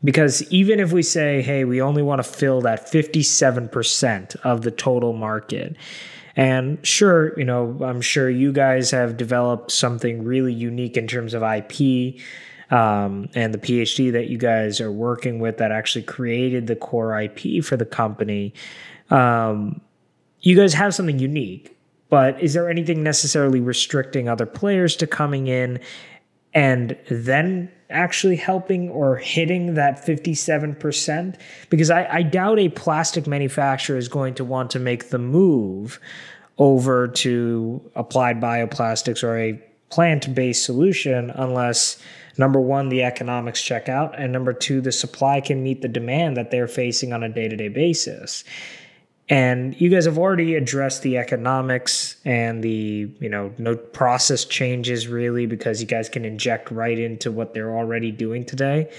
Because 0.04 0.44
even 0.52 0.80
if 0.80 0.92
we 0.92 1.02
say, 1.02 1.42
hey, 1.42 1.64
we 1.64 1.82
only 1.82 2.02
want 2.02 2.20
to 2.20 2.30
fill 2.30 2.62
that 2.62 2.88
57% 2.92 4.36
of 4.44 4.62
the 4.62 4.72
total 4.72 5.14
market, 5.14 5.76
and 6.36 6.86
sure, 6.86 7.38
you 7.38 7.46
know, 7.46 7.78
I'm 7.84 8.02
sure 8.02 8.30
you 8.30 8.52
guys 8.52 8.92
have 8.92 9.18
developed 9.18 9.72
something 9.72 10.24
really 10.24 10.54
unique 10.54 10.98
in 10.98 11.08
terms 11.08 11.34
of 11.34 11.44
IP 11.44 12.20
um, 12.72 13.30
and 13.36 13.54
the 13.54 13.60
PhD 13.60 14.12
that 14.12 14.30
you 14.30 14.38
guys 14.38 14.82
are 14.82 14.92
working 14.92 15.40
with 15.40 15.58
that 15.58 15.72
actually 15.72 16.04
created 16.04 16.66
the 16.66 16.76
core 16.76 17.20
IP 17.22 17.64
for 17.64 17.78
the 17.78 17.86
company. 17.86 18.54
Um, 19.12 19.80
you 20.42 20.56
guys 20.56 20.74
have 20.74 20.96
something 20.96 21.20
unique, 21.20 21.78
but 22.10 22.42
is 22.42 22.54
there 22.54 22.70
anything 22.70 23.04
necessarily 23.04 23.60
restricting 23.60 24.28
other 24.28 24.48
players 24.48 24.96
to 24.98 25.08
coming 25.08 25.48
in 25.48 25.80
and 26.54 26.98
then 27.10 27.72
actually 27.94 28.36
helping 28.36 28.90
or 28.90 29.18
hitting 29.18 29.76
that 29.76 30.06
57%? 30.06 31.36
Because 31.70 31.90
I, 31.90 32.08
I 32.12 32.24
doubt 32.24 32.60
a 32.60 32.70
plastic 32.70 33.28
manufacturer 33.28 33.98
is 33.98 34.08
going 34.08 34.34
to 34.36 34.44
want 34.44 34.72
to 34.72 34.80
make 34.80 35.10
the 35.10 35.20
move 35.20 36.00
over 36.58 37.08
to 37.08 37.92
applied 37.96 38.40
bioplastics 38.40 39.24
or 39.24 39.38
a 39.38 39.62
plant 39.90 40.34
based 40.34 40.66
solution 40.66 41.30
unless 41.32 42.00
number 42.38 42.60
one, 42.60 42.90
the 42.90 43.04
economics 43.04 43.62
check 43.62 43.90
out, 43.90 44.20
and 44.20 44.32
number 44.32 44.54
two, 44.54 44.82
the 44.82 44.92
supply 44.92 45.40
can 45.40 45.64
meet 45.64 45.82
the 45.82 45.88
demand 45.88 46.38
that 46.38 46.52
they're 46.52 46.68
facing 46.68 47.14
on 47.14 47.24
a 47.24 47.30
day 47.30 47.48
to 47.48 47.56
day 47.56 47.68
basis. 47.68 48.44
And 49.30 49.80
you 49.80 49.90
guys 49.90 50.06
have 50.06 50.18
already 50.18 50.56
addressed 50.56 51.02
the 51.02 51.18
economics 51.18 52.18
and 52.26 52.62
the, 52.64 53.10
you 53.20 53.30
know, 53.30 53.54
no 53.58 53.76
process 53.76 54.44
changes 54.44 55.08
really 55.08 55.46
because 55.46 55.80
you 55.80 55.88
guys 55.88 56.10
can 56.10 56.26
inject 56.26 56.72
right 56.72 57.00
into 57.00 57.32
what 57.32 57.54
they're 57.54 57.76
already 57.76 58.12
doing 58.12 58.46
today. 58.46 58.92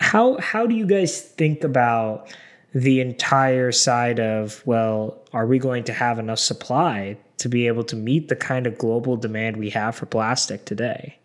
How 0.00 0.38
how 0.38 0.66
do 0.66 0.74
you 0.74 0.86
guys 0.86 1.20
think 1.20 1.64
about 1.64 2.32
the 2.74 3.00
entire 3.00 3.72
side 3.72 4.20
of, 4.20 4.62
well, 4.66 5.22
are 5.32 5.46
we 5.46 5.58
going 5.58 5.84
to 5.84 5.92
have 5.92 6.18
enough 6.18 6.38
supply 6.38 7.16
to 7.38 7.48
be 7.48 7.66
able 7.68 7.84
to 7.84 7.96
meet 7.96 8.28
the 8.28 8.36
kind 8.36 8.66
of 8.66 8.76
global 8.76 9.16
demand 9.16 9.56
we 9.56 9.70
have 9.70 9.94
for 9.94 10.06
plastic 10.06 10.64
today? 10.64 11.18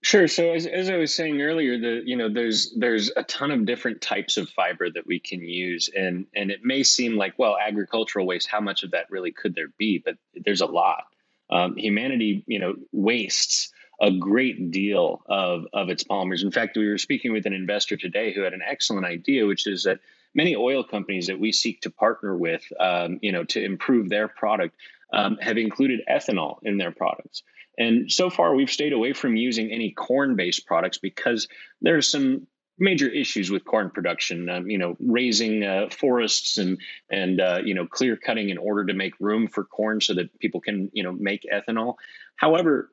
Sure. 0.00 0.28
So 0.28 0.52
as, 0.52 0.66
as 0.66 0.88
I 0.88 0.96
was 0.96 1.12
saying 1.14 1.42
earlier, 1.42 1.76
the 1.78 2.02
you 2.04 2.16
know 2.16 2.28
there's 2.32 2.72
there's 2.76 3.10
a 3.16 3.24
ton 3.24 3.50
of 3.50 3.66
different 3.66 4.00
types 4.00 4.36
of 4.36 4.48
fiber 4.48 4.88
that 4.88 5.06
we 5.06 5.18
can 5.18 5.42
use, 5.42 5.90
and 5.94 6.26
and 6.34 6.50
it 6.50 6.60
may 6.62 6.84
seem 6.84 7.16
like 7.16 7.36
well 7.36 7.56
agricultural 7.58 8.24
waste, 8.26 8.48
how 8.48 8.60
much 8.60 8.84
of 8.84 8.92
that 8.92 9.10
really 9.10 9.32
could 9.32 9.54
there 9.54 9.68
be? 9.76 10.00
But 10.04 10.14
there's 10.34 10.60
a 10.60 10.66
lot. 10.66 11.04
Um, 11.50 11.76
humanity, 11.76 12.44
you 12.46 12.58
know, 12.60 12.74
wastes 12.92 13.72
a 14.00 14.12
great 14.12 14.70
deal 14.70 15.20
of 15.26 15.64
of 15.72 15.88
its 15.88 16.04
polymers. 16.04 16.44
In 16.44 16.52
fact, 16.52 16.76
we 16.76 16.88
were 16.88 16.98
speaking 16.98 17.32
with 17.32 17.46
an 17.46 17.52
investor 17.52 17.96
today 17.96 18.32
who 18.32 18.42
had 18.42 18.52
an 18.52 18.62
excellent 18.64 19.04
idea, 19.04 19.46
which 19.46 19.66
is 19.66 19.82
that 19.82 19.98
many 20.34 20.56
oil 20.56 20.84
companies 20.84 21.26
that 21.26 21.38
we 21.38 21.52
seek 21.52 21.80
to 21.82 21.90
partner 21.90 22.36
with, 22.36 22.62
um, 22.78 23.18
you 23.22 23.32
know, 23.32 23.44
to 23.44 23.62
improve 23.62 24.08
their 24.08 24.28
product, 24.28 24.76
um, 25.12 25.36
have 25.40 25.58
included 25.58 26.00
ethanol 26.10 26.58
in 26.62 26.76
their 26.78 26.92
products. 26.92 27.42
And 27.78 28.10
so 28.10 28.28
far, 28.28 28.54
we've 28.54 28.70
stayed 28.70 28.92
away 28.92 29.12
from 29.12 29.36
using 29.36 29.70
any 29.70 29.92
corn 29.92 30.36
based 30.36 30.66
products 30.66 30.98
because 30.98 31.48
there's 31.80 32.10
some 32.10 32.46
major 32.78 33.08
issues 33.08 33.50
with 33.50 33.64
corn 33.64 33.90
production. 33.90 34.48
Um, 34.48 34.70
you 34.70 34.78
know, 34.78 34.96
raising 35.00 35.64
uh, 35.64 35.88
forests 35.90 36.58
and 36.58 36.78
and 37.10 37.40
uh, 37.40 37.60
you 37.64 37.74
know 37.74 37.86
clear 37.86 38.16
cutting 38.16 38.50
in 38.50 38.58
order 38.58 38.86
to 38.86 38.94
make 38.94 39.14
room 39.20 39.48
for 39.48 39.64
corn 39.64 40.00
so 40.00 40.14
that 40.14 40.38
people 40.38 40.60
can 40.60 40.90
you 40.92 41.02
know 41.02 41.12
make 41.12 41.46
ethanol. 41.52 41.94
However, 42.36 42.90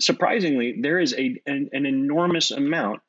surprisingly, 0.00 0.80
there 0.80 1.00
is 1.00 1.14
a 1.14 1.40
an, 1.46 1.70
an 1.72 1.86
enormous 1.86 2.50
amount 2.50 3.00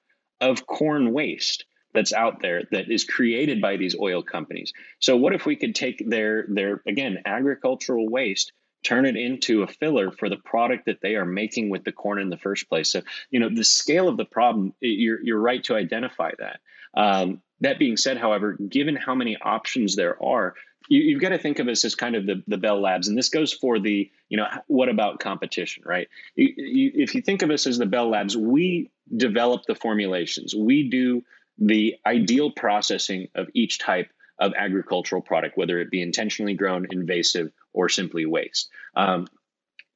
of 0.42 0.66
corn 0.66 1.12
waste 1.14 1.66
that's 1.94 2.14
out 2.14 2.42
there 2.42 2.64
that 2.72 2.92
is 2.92 3.04
created 3.04 3.62
by 3.62 3.78
these 3.78 3.96
oil 4.00 4.22
companies. 4.22 4.74
So 5.00 5.18
what 5.18 5.34
if 5.34 5.46
we 5.46 5.56
could 5.56 5.76
take 5.76 6.08
their 6.08 6.46
their 6.48 6.82
again 6.86 7.20
agricultural 7.26 8.08
waste 8.08 8.52
turn 8.84 9.06
it 9.06 9.16
into 9.16 9.64
a 9.64 9.68
filler 9.68 10.12
for 10.12 10.30
the 10.30 10.38
product 10.38 10.86
that 10.86 11.02
they 11.02 11.16
are 11.16 11.26
making 11.26 11.70
with 11.70 11.84
the 11.84 11.92
corn 11.92 12.20
in 12.20 12.30
the 12.30 12.38
first 12.38 12.70
place. 12.70 12.92
So, 12.92 13.02
you 13.30 13.40
know, 13.40 13.50
the 13.50 13.64
scale 13.64 14.08
of 14.08 14.18
the 14.18 14.26
problem, 14.26 14.74
you're, 14.80 15.22
you're 15.22 15.40
right 15.40 15.64
to 15.66 15.76
identify 15.76 16.32
that. 16.40 16.60
Um, 16.94 17.42
that 17.62 17.78
being 17.78 17.98
said, 17.98 18.18
however, 18.18 18.54
given 18.54 18.96
how 18.96 19.16
many 19.16 19.38
options 19.38 19.96
there 19.96 20.22
are, 20.24 20.56
you, 20.88 21.14
have 21.16 21.22
got 21.22 21.30
to 21.30 21.38
think 21.38 21.60
of 21.60 21.68
us 21.68 21.84
as 21.86 21.94
kind 21.94 22.16
of 22.16 22.26
the, 22.26 22.42
the 22.48 22.58
Bell 22.58 22.82
Labs. 22.82 23.10
And 23.10 23.18
this 23.18 23.30
goes 23.30 23.52
for 23.52 23.80
the, 23.80 24.10
you 24.30 24.38
know, 24.38 24.48
what 24.68 24.90
about 24.90 25.20
competition, 25.20 25.84
right? 25.86 26.08
You, 26.36 26.54
you, 26.56 26.92
if 26.96 27.16
you 27.16 27.22
think 27.22 27.42
of 27.42 27.52
us 27.52 27.68
as 27.68 27.78
the 27.78 27.86
Bell 27.86 28.10
Labs, 28.10 28.36
we 28.36 28.90
develop 29.16 29.64
the 29.68 29.76
formulations, 29.76 30.56
we 30.56 30.90
do 30.90 31.24
the 31.60 31.96
ideal 32.06 32.52
processing 32.52 33.28
of 33.36 33.48
each 33.54 33.80
type 33.80 34.10
of 34.40 34.54
agricultural 34.58 35.22
product, 35.22 35.58
whether 35.58 35.80
it 35.80 35.92
be 35.92 36.02
intentionally 36.02 36.54
grown, 36.54 36.88
invasive, 36.90 37.52
or 37.74 37.90
simply 37.90 38.26
waste. 38.26 38.70
Um, 38.96 39.28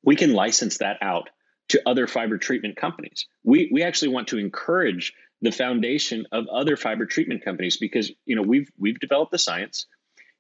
we 0.04 0.16
can 0.16 0.34
license 0.34 0.80
that 0.80 0.98
out 1.02 1.30
to 1.70 1.82
other 1.86 2.08
fiber 2.08 2.38
treatment 2.38 2.76
companies. 2.76 3.26
We, 3.44 3.70
we 3.72 3.84
actually 3.84 4.10
want 4.10 4.28
to 4.30 4.38
encourage 4.38 5.14
the 5.42 5.52
foundation 5.52 6.26
of 6.32 6.48
other 6.48 6.78
fiber 6.78 7.06
treatment 7.06 7.44
companies 7.44 7.78
because 7.78 8.12
you 8.26 8.36
know 8.36 8.42
we've 8.42 8.72
we've 8.78 9.00
developed 9.00 9.32
the 9.32 9.40
science. 9.40 9.88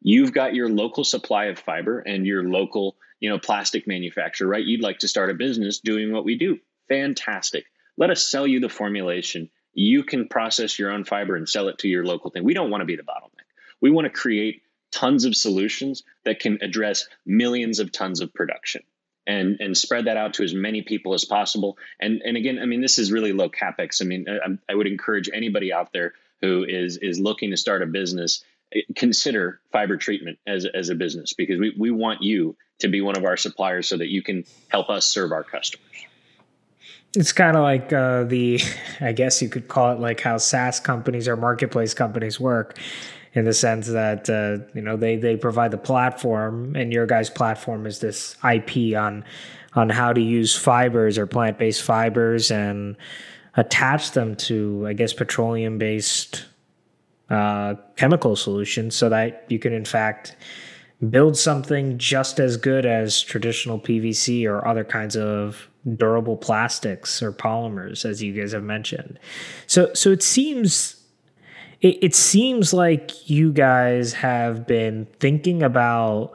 You've 0.02 0.34
got 0.34 0.54
your 0.54 0.70
local 0.70 1.04
supply 1.04 1.46
of 1.46 1.60
fiber 1.60 2.00
and 2.00 2.26
your 2.26 2.44
local 2.44 2.98
you 3.20 3.30
know 3.30 3.38
plastic 3.38 3.86
manufacturer, 3.86 4.48
right? 4.48 4.64
You'd 4.64 4.82
like 4.82 5.00
to 5.00 5.08
start 5.08 5.30
a 5.30 5.34
business 5.34 5.80
doing 5.80 6.12
what 6.12 6.26
we 6.26 6.38
do. 6.38 6.60
Fantastic. 6.88 7.66
Let 7.98 8.10
us 8.10 8.26
sell 8.28 8.48
you 8.48 8.60
the 8.60 8.70
formulation. 8.70 9.50
You 9.74 10.04
can 10.04 10.28
process 10.28 10.78
your 10.78 10.92
own 10.92 11.04
fiber 11.04 11.36
and 11.36 11.48
sell 11.48 11.68
it 11.68 11.80
to 11.80 11.88
your 11.88 12.06
local 12.06 12.30
thing. 12.30 12.44
We 12.44 12.54
don't 12.54 12.70
want 12.70 12.82
to 12.82 12.86
be 12.86 12.96
the 12.96 13.04
bottleneck. 13.04 13.46
We 13.82 13.92
want 13.92 14.06
to 14.06 14.12
create 14.12 14.62
tons 14.92 15.26
of 15.26 15.36
solutions 15.36 16.04
that 16.24 16.40
can 16.40 16.60
address 16.62 17.08
millions 17.26 17.80
of 17.80 17.92
tons 17.92 18.22
of 18.22 18.34
production 18.34 18.84
and 19.26 19.58
and 19.60 19.78
spread 19.78 20.06
that 20.06 20.18
out 20.18 20.36
to 20.36 20.44
as 20.44 20.54
many 20.54 20.82
people 20.82 21.14
as 21.14 21.26
possible. 21.26 21.78
And 22.00 22.22
and 22.24 22.38
again, 22.38 22.60
I 22.60 22.66
mean, 22.66 22.82
this 22.82 23.00
is 23.00 23.12
really 23.12 23.34
low 23.34 23.50
capex. 23.50 24.02
I 24.02 24.06
mean, 24.06 24.26
I, 24.30 24.72
I 24.72 24.76
would 24.76 24.88
encourage 24.88 25.30
anybody 25.34 25.74
out 25.74 25.92
there 25.94 26.14
who 26.42 26.66
is 26.68 26.98
is 26.98 27.20
looking 27.20 27.52
to 27.52 27.58
start 27.58 27.82
a 27.82 27.86
business 27.86 28.44
eh, 28.74 28.82
consider 28.96 29.60
fiber 29.72 29.98
treatment 29.98 30.40
as 30.46 30.66
as 30.66 30.90
a 30.90 30.96
business 30.96 31.34
because 31.34 31.60
we 31.60 31.74
we 31.78 31.92
want 31.92 32.22
you 32.22 32.56
to 32.80 32.88
be 32.90 33.02
one 33.02 33.18
of 33.18 33.24
our 33.24 33.38
suppliers 33.38 33.88
so 33.88 33.98
that 33.98 34.10
you 34.10 34.22
can 34.22 34.46
help 34.68 34.90
us 34.90 35.06
serve 35.06 35.32
our 35.32 35.44
customers. 35.44 35.88
It's 37.16 37.32
kind 37.32 37.56
of 37.56 37.64
like 37.64 37.94
uh, 37.94 38.24
the, 38.24 38.60
I 39.02 39.12
guess 39.12 39.42
you 39.42 39.50
could 39.50 39.68
call 39.68 39.92
it 39.94 40.00
like 40.00 40.20
how 40.22 40.38
SaaS 40.38 40.80
companies 40.80 41.28
or 41.28 41.38
marketplace 41.38 41.94
companies 41.94 42.40
work 42.40 42.78
in 43.34 43.46
the 43.46 43.54
sense 43.54 43.88
that 43.88 44.30
uh, 44.30 44.64
you 44.76 44.82
know 44.82 44.96
they 44.96 45.16
they 45.16 45.36
provide 45.36 45.72
the 45.72 45.78
platform, 45.78 46.76
and 46.76 46.94
your 46.94 47.06
guys' 47.06 47.30
platform 47.30 47.86
is 47.86 48.00
this 48.00 48.36
IP 48.44 48.96
on 48.96 49.26
on 49.76 49.90
how 49.90 50.14
to 50.14 50.22
use 50.22 50.56
fibers 50.56 51.18
or 51.18 51.26
plant 51.26 51.58
based 51.58 51.82
fibers 51.82 52.52
and 52.52 52.96
attach 53.56 54.12
them 54.12 54.36
to, 54.36 54.86
I 54.88 54.94
guess, 54.94 55.14
petroleum 55.14 55.78
based 55.78 56.46
uh, 57.30 57.76
chemical 57.96 58.36
solutions, 58.36 58.96
so 58.96 59.10
that 59.10 59.46
you 59.50 59.58
can 59.58 59.74
in 59.74 59.86
fact 59.86 60.36
build 61.10 61.38
something 61.38 61.98
just 61.98 62.40
as 62.40 62.58
good 62.58 62.86
as 62.86 63.22
traditional 63.22 63.80
PVC 63.80 64.48
or 64.48 64.66
other 64.68 64.84
kinds 64.84 65.16
of 65.16 65.70
durable 65.98 66.38
plastics 66.38 67.22
or 67.22 67.32
polymers 67.32 68.06
as 68.06 68.24
you 68.24 68.34
guys 68.34 68.54
have 68.54 68.64
mentioned. 68.64 69.20
So 69.68 69.94
so 69.94 70.12
it 70.12 70.24
seems 70.24 71.04
it, 71.82 72.00
it 72.02 72.16
seems 72.16 72.74
like 72.74 73.30
you 73.30 73.52
guys 73.52 74.14
have 74.14 74.66
been 74.66 75.08
thinking 75.20 75.62
about 75.62 76.34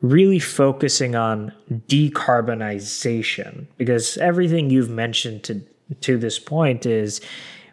really 0.00 0.38
focusing 0.38 1.16
on 1.16 1.52
decarbonization 1.88 3.66
because 3.78 4.16
everything 4.18 4.70
you've 4.70 4.90
mentioned 4.90 5.42
to 5.44 5.60
to 6.00 6.16
this 6.16 6.38
point 6.38 6.86
is 6.86 7.20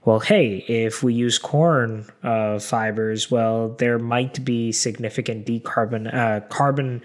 well 0.04 0.20
hey 0.20 0.58
if 0.68 1.04
we 1.04 1.14
use 1.14 1.38
corn 1.38 2.06
uh, 2.24 2.60
fibers 2.60 3.30
well 3.30 3.70
there 3.80 4.00
might 4.00 4.44
be 4.44 4.72
significant 4.72 5.46
decarbon 5.46 6.14
uh, 6.14 6.40
carbon 6.48 7.02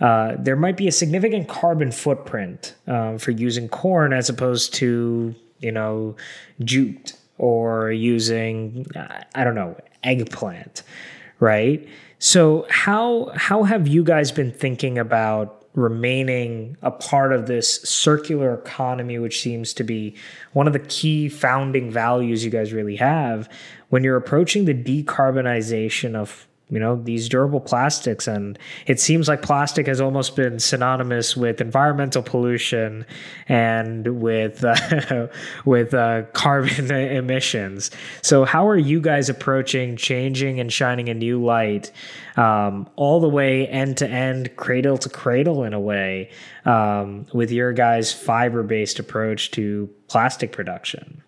uh, 0.00 0.36
there 0.38 0.56
might 0.56 0.76
be 0.76 0.86
a 0.86 0.92
significant 0.92 1.48
carbon 1.48 1.90
footprint 1.90 2.74
um, 2.86 3.18
for 3.18 3.32
using 3.32 3.68
corn 3.68 4.12
as 4.12 4.28
opposed 4.28 4.72
to, 4.74 5.34
you 5.58 5.72
know, 5.72 6.14
jute 6.62 7.14
or 7.36 7.90
using, 7.90 8.86
I 9.34 9.44
don't 9.44 9.54
know, 9.56 9.76
eggplant, 10.04 10.82
right? 11.40 11.86
So 12.20 12.66
how 12.70 13.32
how 13.34 13.64
have 13.64 13.86
you 13.86 14.04
guys 14.04 14.32
been 14.32 14.52
thinking 14.52 14.98
about 14.98 15.57
remaining 15.78 16.76
a 16.82 16.90
part 16.90 17.32
of 17.32 17.46
this 17.46 17.80
circular 17.82 18.52
economy, 18.54 19.18
which 19.18 19.40
seems 19.40 19.72
to 19.74 19.84
be 19.84 20.16
one 20.52 20.66
of 20.66 20.72
the 20.72 20.78
key 20.80 21.28
founding 21.28 21.90
values 21.90 22.44
you 22.44 22.50
guys 22.50 22.72
really 22.72 22.96
have. 22.96 23.48
When 23.88 24.02
you're 24.02 24.16
approaching 24.16 24.64
the 24.64 24.74
decarbonization 24.74 26.14
of 26.14 26.47
you 26.70 26.78
know 26.78 26.96
these 26.96 27.28
durable 27.28 27.60
plastics. 27.60 28.26
And 28.26 28.58
it 28.86 29.00
seems 29.00 29.28
like 29.28 29.42
plastic 29.42 29.86
has 29.86 30.00
almost 30.00 30.36
been 30.36 30.58
synonymous 30.58 31.36
with 31.36 31.60
environmental 31.60 32.22
pollution 32.22 33.06
and 33.48 34.20
with 34.20 34.64
uh, 34.64 35.28
with 35.64 35.94
uh, 35.94 36.22
carbon 36.32 36.90
emissions. 36.90 37.90
So 38.22 38.44
how 38.44 38.68
are 38.68 38.76
you 38.76 39.00
guys 39.00 39.28
approaching 39.28 39.96
changing 39.96 40.60
and 40.60 40.72
shining 40.72 41.08
a 41.08 41.14
new 41.14 41.42
light 41.42 41.90
um, 42.36 42.88
all 42.96 43.20
the 43.20 43.28
way 43.28 43.66
end 43.68 43.96
to 43.98 44.08
end 44.08 44.54
cradle 44.56 44.98
to 44.98 45.08
cradle 45.08 45.64
in 45.64 45.72
a 45.72 45.80
way 45.80 46.30
um, 46.64 47.26
with 47.32 47.50
your 47.50 47.72
guys 47.72 48.12
fiber 48.12 48.62
based 48.62 48.98
approach 48.98 49.50
to 49.52 49.88
plastic 50.08 50.52
production 50.52 51.22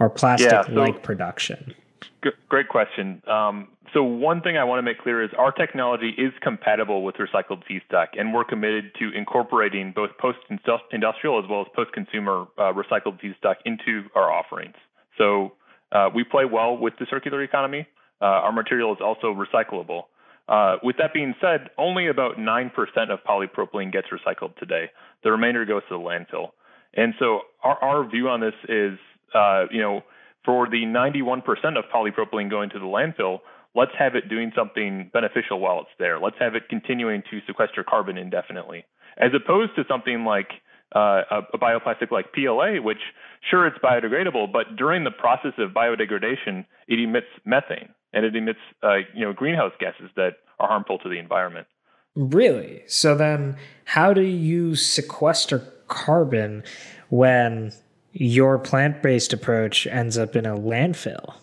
or 0.00 0.08
plastic 0.08 0.52
like 0.52 0.68
yeah, 0.68 0.94
so- 0.94 1.00
production 1.00 1.74
Great 2.48 2.68
question. 2.68 3.22
Um, 3.28 3.68
so 3.94 4.02
one 4.02 4.40
thing 4.42 4.56
I 4.56 4.64
want 4.64 4.78
to 4.78 4.82
make 4.82 4.98
clear 4.98 5.22
is 5.22 5.30
our 5.38 5.52
technology 5.52 6.10
is 6.18 6.32
compatible 6.42 7.04
with 7.04 7.16
recycled 7.16 7.62
feedstock, 7.70 8.08
and 8.18 8.34
we're 8.34 8.44
committed 8.44 8.92
to 8.98 9.10
incorporating 9.16 9.92
both 9.94 10.10
post-industrial 10.18 11.38
as 11.38 11.48
well 11.48 11.60
as 11.62 11.66
post-consumer 11.74 12.46
uh, 12.58 12.72
recycled 12.72 13.20
feedstock 13.20 13.56
into 13.64 14.08
our 14.14 14.30
offerings. 14.32 14.74
So 15.16 15.52
uh, 15.92 16.10
we 16.14 16.24
play 16.24 16.44
well 16.44 16.76
with 16.76 16.94
the 16.98 17.06
circular 17.08 17.42
economy. 17.42 17.86
Uh, 18.20 18.24
our 18.24 18.52
material 18.52 18.92
is 18.92 18.98
also 19.00 19.34
recyclable. 19.34 20.02
Uh, 20.48 20.76
with 20.82 20.96
that 20.96 21.12
being 21.12 21.34
said, 21.40 21.68
only 21.76 22.08
about 22.08 22.36
9% 22.36 22.70
of 23.10 23.18
polypropylene 23.28 23.92
gets 23.92 24.08
recycled 24.08 24.56
today. 24.56 24.90
The 25.22 25.30
remainder 25.30 25.64
goes 25.64 25.82
to 25.88 25.96
the 25.96 26.00
landfill. 26.00 26.50
And 26.94 27.14
so 27.18 27.40
our, 27.62 27.76
our 27.82 28.08
view 28.08 28.28
on 28.28 28.40
this 28.40 28.54
is, 28.68 28.98
uh, 29.34 29.64
you 29.70 29.80
know, 29.80 30.02
for 30.48 30.66
the 30.66 30.84
91% 30.86 31.42
of 31.76 31.84
polypropylene 31.94 32.48
going 32.48 32.70
to 32.70 32.78
the 32.78 32.86
landfill, 32.86 33.40
let's 33.74 33.90
have 33.98 34.14
it 34.14 34.30
doing 34.30 34.50
something 34.56 35.10
beneficial 35.12 35.60
while 35.60 35.80
it's 35.80 35.90
there. 35.98 36.18
Let's 36.18 36.36
have 36.38 36.54
it 36.54 36.70
continuing 36.70 37.22
to 37.30 37.40
sequester 37.46 37.84
carbon 37.84 38.16
indefinitely, 38.16 38.86
as 39.18 39.32
opposed 39.36 39.76
to 39.76 39.84
something 39.86 40.24
like 40.24 40.48
uh, 40.96 41.20
a, 41.30 41.38
a, 41.52 41.58
bioplastic 41.58 42.10
like 42.10 42.32
PLA, 42.32 42.80
which 42.80 42.96
sure 43.50 43.66
it's 43.66 43.76
biodegradable, 43.84 44.50
but 44.50 44.74
during 44.78 45.04
the 45.04 45.10
process 45.10 45.52
of 45.58 45.72
biodegradation, 45.72 46.64
it 46.88 46.98
emits 46.98 47.26
methane 47.44 47.90
and 48.14 48.24
it 48.24 48.34
emits 48.34 48.58
uh, 48.82 48.96
you 49.14 49.26
know 49.26 49.34
greenhouse 49.34 49.72
gases 49.78 50.08
that 50.16 50.36
are 50.58 50.68
harmful 50.68 50.96
to 51.00 51.10
the 51.10 51.18
environment. 51.18 51.66
Really? 52.14 52.84
So 52.86 53.14
then, 53.14 53.58
how 53.84 54.14
do 54.14 54.22
you 54.22 54.76
sequester 54.76 55.58
carbon 55.88 56.64
when 57.10 57.72
your 58.12 58.58
plant 58.58 59.02
based 59.02 59.32
approach 59.32 59.86
ends 59.86 60.18
up 60.18 60.36
in 60.36 60.46
a 60.46 60.56
landfill? 60.56 61.34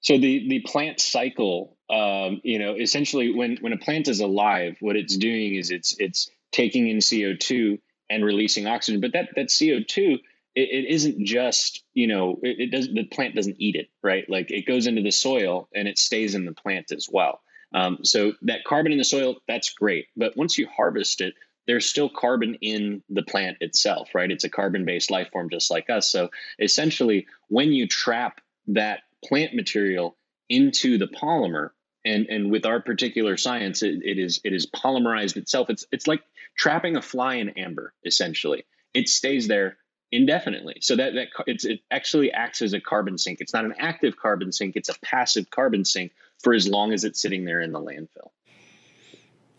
So 0.00 0.18
the 0.18 0.48
the 0.48 0.60
plant 0.60 1.00
cycle, 1.00 1.76
um, 1.88 2.40
you 2.44 2.58
know, 2.58 2.74
essentially 2.74 3.34
when 3.34 3.56
when 3.60 3.72
a 3.72 3.78
plant 3.78 4.08
is 4.08 4.20
alive, 4.20 4.76
what 4.80 4.96
it's 4.96 5.16
doing 5.16 5.54
is 5.54 5.70
it's 5.70 5.96
it's 5.98 6.30
taking 6.52 6.88
in 6.88 7.00
CO 7.00 7.34
two 7.38 7.78
and 8.10 8.24
releasing 8.24 8.66
oxygen. 8.66 9.00
But 9.00 9.12
that 9.12 9.30
that 9.36 9.52
CO 9.56 9.82
two 9.86 10.18
it, 10.54 10.68
it 10.70 10.90
isn't 10.90 11.24
just 11.24 11.82
you 11.92 12.06
know 12.06 12.38
it, 12.42 12.60
it 12.60 12.70
does 12.70 12.88
the 12.88 13.04
plant 13.04 13.34
doesn't 13.34 13.56
eat 13.58 13.76
it 13.76 13.88
right 14.02 14.28
like 14.28 14.50
it 14.50 14.66
goes 14.66 14.86
into 14.86 15.02
the 15.02 15.10
soil 15.10 15.68
and 15.74 15.88
it 15.88 15.98
stays 15.98 16.34
in 16.34 16.44
the 16.44 16.52
plant 16.52 16.92
as 16.92 17.08
well 17.10 17.40
um, 17.74 17.98
so 18.04 18.32
that 18.42 18.64
carbon 18.64 18.92
in 18.92 18.98
the 18.98 19.04
soil 19.04 19.36
that's 19.48 19.70
great 19.70 20.06
but 20.16 20.36
once 20.36 20.56
you 20.56 20.68
harvest 20.68 21.20
it 21.20 21.34
there's 21.66 21.88
still 21.88 22.08
carbon 22.08 22.56
in 22.60 23.02
the 23.08 23.22
plant 23.22 23.58
itself, 23.60 24.14
right? 24.14 24.30
It's 24.30 24.44
a 24.44 24.50
carbon 24.50 24.84
based 24.84 25.10
life 25.10 25.30
form 25.32 25.50
just 25.50 25.70
like 25.70 25.90
us. 25.90 26.08
So 26.08 26.30
essentially, 26.58 27.26
when 27.48 27.72
you 27.72 27.86
trap 27.86 28.40
that 28.68 29.00
plant 29.24 29.54
material 29.54 30.16
into 30.48 30.98
the 30.98 31.06
polymer, 31.06 31.70
and, 32.04 32.26
and 32.26 32.50
with 32.50 32.66
our 32.66 32.80
particular 32.80 33.36
science, 33.36 33.82
it, 33.82 34.02
it 34.04 34.18
is 34.18 34.40
it 34.44 34.52
is 34.52 34.66
polymerized 34.66 35.36
itself. 35.36 35.70
It's 35.70 35.86
it's 35.90 36.06
like 36.06 36.22
trapping 36.56 36.96
a 36.96 37.02
fly 37.02 37.36
in 37.36 37.50
amber. 37.50 37.94
Essentially, 38.04 38.66
it 38.92 39.08
stays 39.08 39.48
there 39.48 39.78
indefinitely. 40.12 40.76
So 40.82 40.96
that 40.96 41.14
that 41.14 41.28
it 41.46 41.80
actually 41.90 42.30
acts 42.30 42.60
as 42.60 42.74
a 42.74 42.80
carbon 42.80 43.16
sink. 43.16 43.40
It's 43.40 43.54
not 43.54 43.64
an 43.64 43.74
active 43.78 44.16
carbon 44.16 44.52
sink. 44.52 44.76
It's 44.76 44.90
a 44.90 44.98
passive 45.00 45.48
carbon 45.50 45.84
sink 45.84 46.12
for 46.42 46.52
as 46.52 46.68
long 46.68 46.92
as 46.92 47.04
it's 47.04 47.20
sitting 47.20 47.44
there 47.46 47.60
in 47.60 47.72
the 47.72 47.80
landfill. 47.80 48.30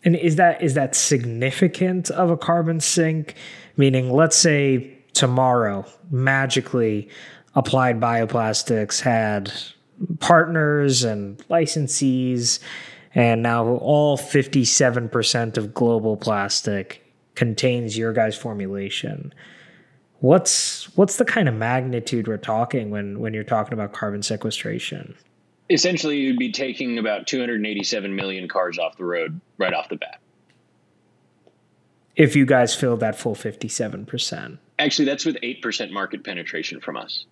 And 0.06 0.14
is 0.14 0.36
that 0.36 0.62
is 0.62 0.74
that 0.74 0.94
significant 0.94 2.10
of 2.12 2.30
a 2.30 2.36
carbon 2.36 2.78
sink? 2.80 3.34
Meaning, 3.76 4.12
let's 4.12 4.36
say 4.36 4.96
tomorrow, 5.12 5.84
magically, 6.10 7.08
Applied 7.56 8.00
Bioplastics 8.00 9.00
had 9.00 9.52
partners 10.20 11.02
and 11.02 11.38
licensees, 11.48 12.60
and 13.14 13.42
now 13.42 13.66
all 13.66 14.16
57% 14.16 15.56
of 15.56 15.74
global 15.74 16.16
plastic 16.16 17.04
contains 17.34 17.98
your 17.98 18.12
guys' 18.12 18.36
formulation. 18.36 19.34
What's 20.20 20.84
what's 20.96 21.16
the 21.16 21.24
kind 21.24 21.48
of 21.48 21.54
magnitude 21.54 22.28
we're 22.28 22.36
talking 22.36 22.90
when 22.90 23.18
when 23.18 23.34
you're 23.34 23.42
talking 23.42 23.72
about 23.72 23.92
carbon 23.92 24.22
sequestration? 24.22 25.16
Essentially 25.68 26.18
you'd 26.18 26.38
be 26.38 26.52
taking 26.52 26.98
about 26.98 27.26
287 27.26 28.14
million 28.14 28.48
cars 28.48 28.78
off 28.78 28.96
the 28.96 29.04
road 29.04 29.40
right 29.58 29.74
off 29.74 29.88
the 29.88 29.96
bat. 29.96 30.20
If 32.14 32.34
you 32.34 32.46
guys 32.46 32.74
fill 32.74 32.96
that 32.98 33.18
full 33.18 33.34
57% 33.34 34.58
actually 34.78 35.04
that's 35.06 35.24
with 35.24 35.36
8% 35.36 35.90
market 35.90 36.24
penetration 36.24 36.80
from 36.80 36.96
us. 36.96 37.26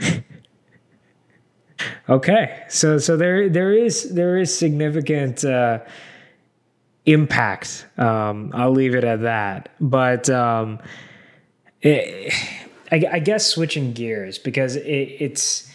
Okay 2.08 2.64
so 2.68 2.98
so 2.98 3.16
there 3.16 3.48
there 3.48 3.72
is 3.72 4.14
there 4.14 4.36
is 4.36 4.56
significant 4.56 5.44
uh, 5.44 5.80
impact 7.06 7.86
um, 7.96 8.50
i'll 8.54 8.72
leave 8.72 8.94
it 8.94 9.04
at 9.04 9.22
that 9.22 9.68
but 9.80 10.28
um, 10.30 10.78
it, 11.80 12.32
I, 12.92 13.02
I 13.12 13.18
guess 13.18 13.46
switching 13.46 13.92
gears 13.92 14.38
because 14.38 14.76
it, 14.76 14.86
it's 14.86 15.72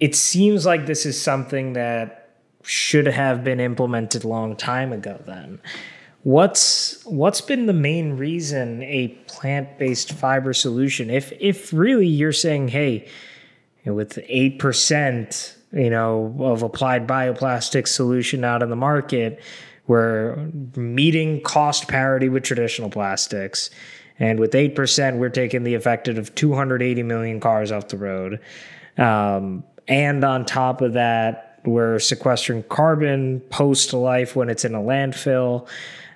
it 0.00 0.14
seems 0.14 0.66
like 0.66 0.86
this 0.86 1.06
is 1.06 1.20
something 1.20 1.74
that 1.74 2.40
should 2.62 3.06
have 3.06 3.44
been 3.44 3.60
implemented 3.60 4.24
long 4.24 4.56
time 4.56 4.92
ago 4.92 5.22
then. 5.26 5.60
What's 6.22 7.04
what's 7.04 7.40
been 7.40 7.66
the 7.66 7.72
main 7.72 8.16
reason 8.16 8.82
a 8.82 9.08
plant-based 9.28 10.12
fiber 10.12 10.52
solution 10.52 11.10
if 11.10 11.32
if 11.38 11.72
really 11.72 12.08
you're 12.08 12.32
saying 12.32 12.68
hey 12.68 13.06
with 13.84 14.16
8% 14.16 15.56
you 15.72 15.90
know 15.90 16.34
of 16.40 16.62
applied 16.62 17.06
bioplastic 17.06 17.86
solution 17.86 18.42
out 18.42 18.60
in 18.60 18.70
the 18.70 18.76
market 18.76 19.40
we're 19.86 20.34
meeting 20.74 21.40
cost 21.42 21.86
parity 21.86 22.28
with 22.28 22.42
traditional 22.42 22.90
plastics 22.90 23.70
and 24.18 24.40
with 24.40 24.52
8%, 24.52 25.18
we're 25.18 25.28
taking 25.28 25.62
the 25.62 25.74
effect 25.74 26.08
of 26.08 26.34
280 26.34 27.02
million 27.02 27.40
cars 27.40 27.70
off 27.70 27.88
the 27.88 27.98
road. 27.98 28.40
Um, 28.96 29.64
and 29.88 30.24
on 30.24 30.44
top 30.46 30.80
of 30.80 30.94
that, 30.94 31.60
we're 31.64 31.98
sequestering 31.98 32.62
carbon 32.64 33.40
post 33.50 33.92
life 33.92 34.36
when 34.36 34.48
it's 34.48 34.64
in 34.64 34.74
a 34.74 34.80
landfill. 34.80 35.68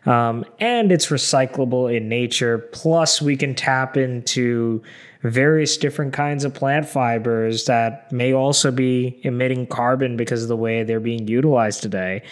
Um, 0.07 0.47
and 0.59 0.91
it's 0.91 1.09
recyclable 1.09 1.95
in 1.95 2.09
nature. 2.09 2.59
Plus, 2.59 3.21
we 3.21 3.37
can 3.37 3.55
tap 3.55 3.97
into 3.97 4.83
various 5.23 5.77
different 5.77 6.15
kinds 6.15 6.45
of 6.45 6.55
plant 6.55 6.89
fibers 6.89 7.67
that 7.67 8.11
may 8.11 8.33
also 8.33 8.71
be 8.71 9.21
emitting 9.25 9.67
carbon 9.67 10.17
because 10.17 10.43
of 10.43 10.49
the 10.49 10.57
way 10.57 10.83
they're 10.83 11.01
being 11.01 11.29
utilized 11.29 11.83
today. 11.83 12.23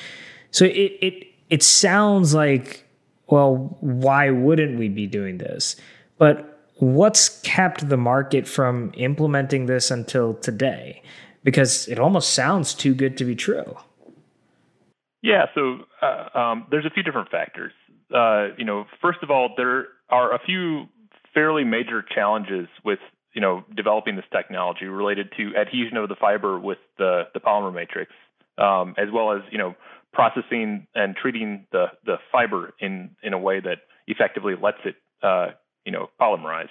So 0.50 0.64
it 0.64 0.96
it 1.02 1.26
it 1.50 1.62
sounds 1.62 2.32
like 2.32 2.87
well, 3.28 3.76
why 3.80 4.30
wouldn't 4.30 4.78
we 4.78 4.88
be 4.88 5.06
doing 5.06 5.38
this? 5.38 5.76
But 6.18 6.64
what's 6.76 7.40
kept 7.42 7.88
the 7.88 7.96
market 7.96 8.48
from 8.48 8.92
implementing 8.96 9.66
this 9.66 9.90
until 9.90 10.34
today? 10.34 11.02
Because 11.44 11.86
it 11.88 11.98
almost 11.98 12.34
sounds 12.34 12.74
too 12.74 12.94
good 12.94 13.16
to 13.18 13.24
be 13.24 13.36
true. 13.36 13.76
Yeah, 15.22 15.46
so 15.54 15.78
uh, 16.00 16.38
um, 16.38 16.66
there's 16.70 16.86
a 16.86 16.90
few 16.90 17.02
different 17.02 17.30
factors. 17.30 17.72
Uh, 18.14 18.48
you 18.56 18.64
know, 18.64 18.84
first 19.02 19.18
of 19.22 19.30
all, 19.30 19.50
there 19.56 19.88
are 20.08 20.34
a 20.34 20.38
few 20.38 20.86
fairly 21.34 21.64
major 21.64 22.02
challenges 22.02 22.68
with 22.84 22.98
you 23.34 23.40
know 23.40 23.64
developing 23.76 24.16
this 24.16 24.24
technology 24.32 24.86
related 24.86 25.30
to 25.36 25.54
adhesion 25.56 25.96
of 25.96 26.08
the 26.08 26.16
fiber 26.16 26.58
with 26.58 26.78
the 26.96 27.24
the 27.34 27.40
polymer 27.40 27.74
matrix. 27.74 28.12
um, 28.58 28.94
as 28.98 29.08
well 29.12 29.32
as 29.32 29.42
you 29.50 29.58
know 29.58 29.74
processing 30.12 30.86
and 30.94 31.16
treating 31.16 31.66
the 31.72 31.86
the 32.04 32.16
fiber 32.32 32.74
in 32.80 33.10
in 33.22 33.32
a 33.32 33.38
way 33.38 33.60
that 33.60 33.78
effectively 34.06 34.54
lets 34.60 34.78
it 34.84 34.96
uh, 35.22 35.48
you 35.84 35.92
know 35.92 36.08
polymerize. 36.20 36.70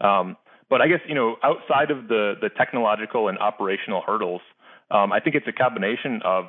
Um, 0.00 0.36
but 0.68 0.80
I 0.80 0.88
guess 0.88 1.00
you 1.08 1.14
know 1.14 1.36
outside 1.42 1.90
of 1.90 2.08
the 2.08 2.34
the 2.40 2.48
technological 2.48 3.28
and 3.28 3.38
operational 3.38 4.02
hurdles, 4.06 4.42
um, 4.90 5.12
I 5.12 5.20
think 5.20 5.36
it's 5.36 5.48
a 5.48 5.52
combination 5.52 6.20
of 6.24 6.46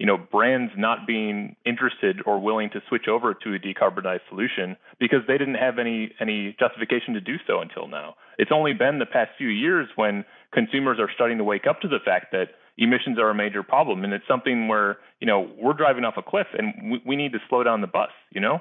you 0.00 0.06
know, 0.06 0.16
brands 0.16 0.72
not 0.78 1.06
being 1.06 1.56
interested 1.66 2.22
or 2.24 2.40
willing 2.40 2.70
to 2.70 2.80
switch 2.88 3.06
over 3.06 3.34
to 3.34 3.54
a 3.54 3.58
decarbonized 3.58 4.22
solution 4.30 4.74
because 4.98 5.20
they 5.28 5.36
didn't 5.36 5.56
have 5.56 5.78
any 5.78 6.10
any 6.18 6.56
justification 6.58 7.12
to 7.12 7.20
do 7.20 7.36
so 7.46 7.60
until 7.60 7.86
now. 7.86 8.14
It's 8.38 8.50
only 8.50 8.72
been 8.72 8.98
the 8.98 9.04
past 9.04 9.32
few 9.36 9.48
years 9.48 9.88
when 9.96 10.24
consumers 10.54 10.98
are 10.98 11.10
starting 11.14 11.36
to 11.36 11.44
wake 11.44 11.66
up 11.68 11.82
to 11.82 11.88
the 11.88 11.98
fact 12.02 12.32
that 12.32 12.48
emissions 12.78 13.18
are 13.18 13.30
a 13.30 13.34
major 13.34 13.62
problem 13.62 14.04
and 14.04 14.12
it's 14.12 14.26
something 14.26 14.68
where, 14.68 14.98
you 15.20 15.26
know, 15.26 15.50
we're 15.58 15.74
driving 15.74 16.04
off 16.04 16.14
a 16.16 16.22
cliff 16.22 16.46
and 16.56 16.92
we, 16.92 17.02
we 17.06 17.16
need 17.16 17.32
to 17.32 17.38
slow 17.48 17.62
down 17.62 17.80
the 17.80 17.86
bus, 17.86 18.10
you 18.30 18.40
know? 18.40 18.60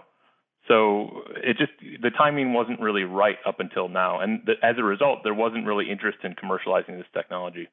So 0.68 1.24
it 1.38 1.58
just 1.58 1.72
the 2.02 2.12
timing 2.12 2.54
wasn't 2.54 2.80
really 2.80 3.04
right 3.04 3.38
up 3.46 3.60
until 3.60 3.90
now, 3.90 4.20
and 4.20 4.42
the, 4.46 4.54
as 4.62 4.76
a 4.78 4.84
result, 4.84 5.20
there 5.24 5.34
wasn't 5.34 5.66
really 5.66 5.90
interest 5.90 6.20
in 6.24 6.36
commercializing 6.36 6.98
this 6.98 7.08
technology. 7.12 7.68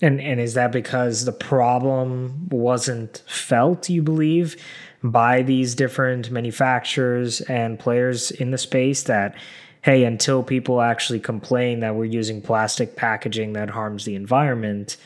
And 0.00 0.20
and 0.20 0.38
is 0.38 0.54
that 0.54 0.70
because 0.70 1.24
the 1.24 1.32
problem 1.32 2.48
wasn't 2.48 3.24
felt, 3.26 3.88
you 3.88 4.02
believe, 4.02 4.56
by 5.02 5.42
these 5.42 5.74
different 5.74 6.30
manufacturers 6.30 7.40
and 7.42 7.76
players 7.78 8.30
in 8.30 8.52
the 8.52 8.58
space 8.58 9.02
that 9.04 9.34
hey, 9.82 10.04
until 10.04 10.44
people 10.44 10.80
actually 10.80 11.18
complain 11.18 11.80
that 11.80 11.96
we're 11.96 12.04
using 12.04 12.40
plastic 12.40 12.94
packaging 12.94 13.54
that 13.54 13.70
harms 13.70 14.04
the 14.04 14.14
environment, 14.14 14.96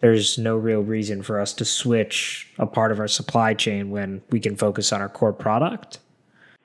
there's 0.00 0.38
no 0.38 0.56
real 0.56 0.80
reason 0.80 1.22
for 1.22 1.40
us 1.40 1.52
to 1.54 1.64
switch 1.64 2.48
a 2.58 2.66
part 2.66 2.92
of 2.92 3.00
our 3.00 3.08
supply 3.08 3.54
chain 3.54 3.90
when 3.90 4.22
we 4.30 4.40
can 4.40 4.56
focus 4.56 4.92
on 4.92 5.00
our 5.00 5.08
core 5.08 5.32
product? 5.32 5.98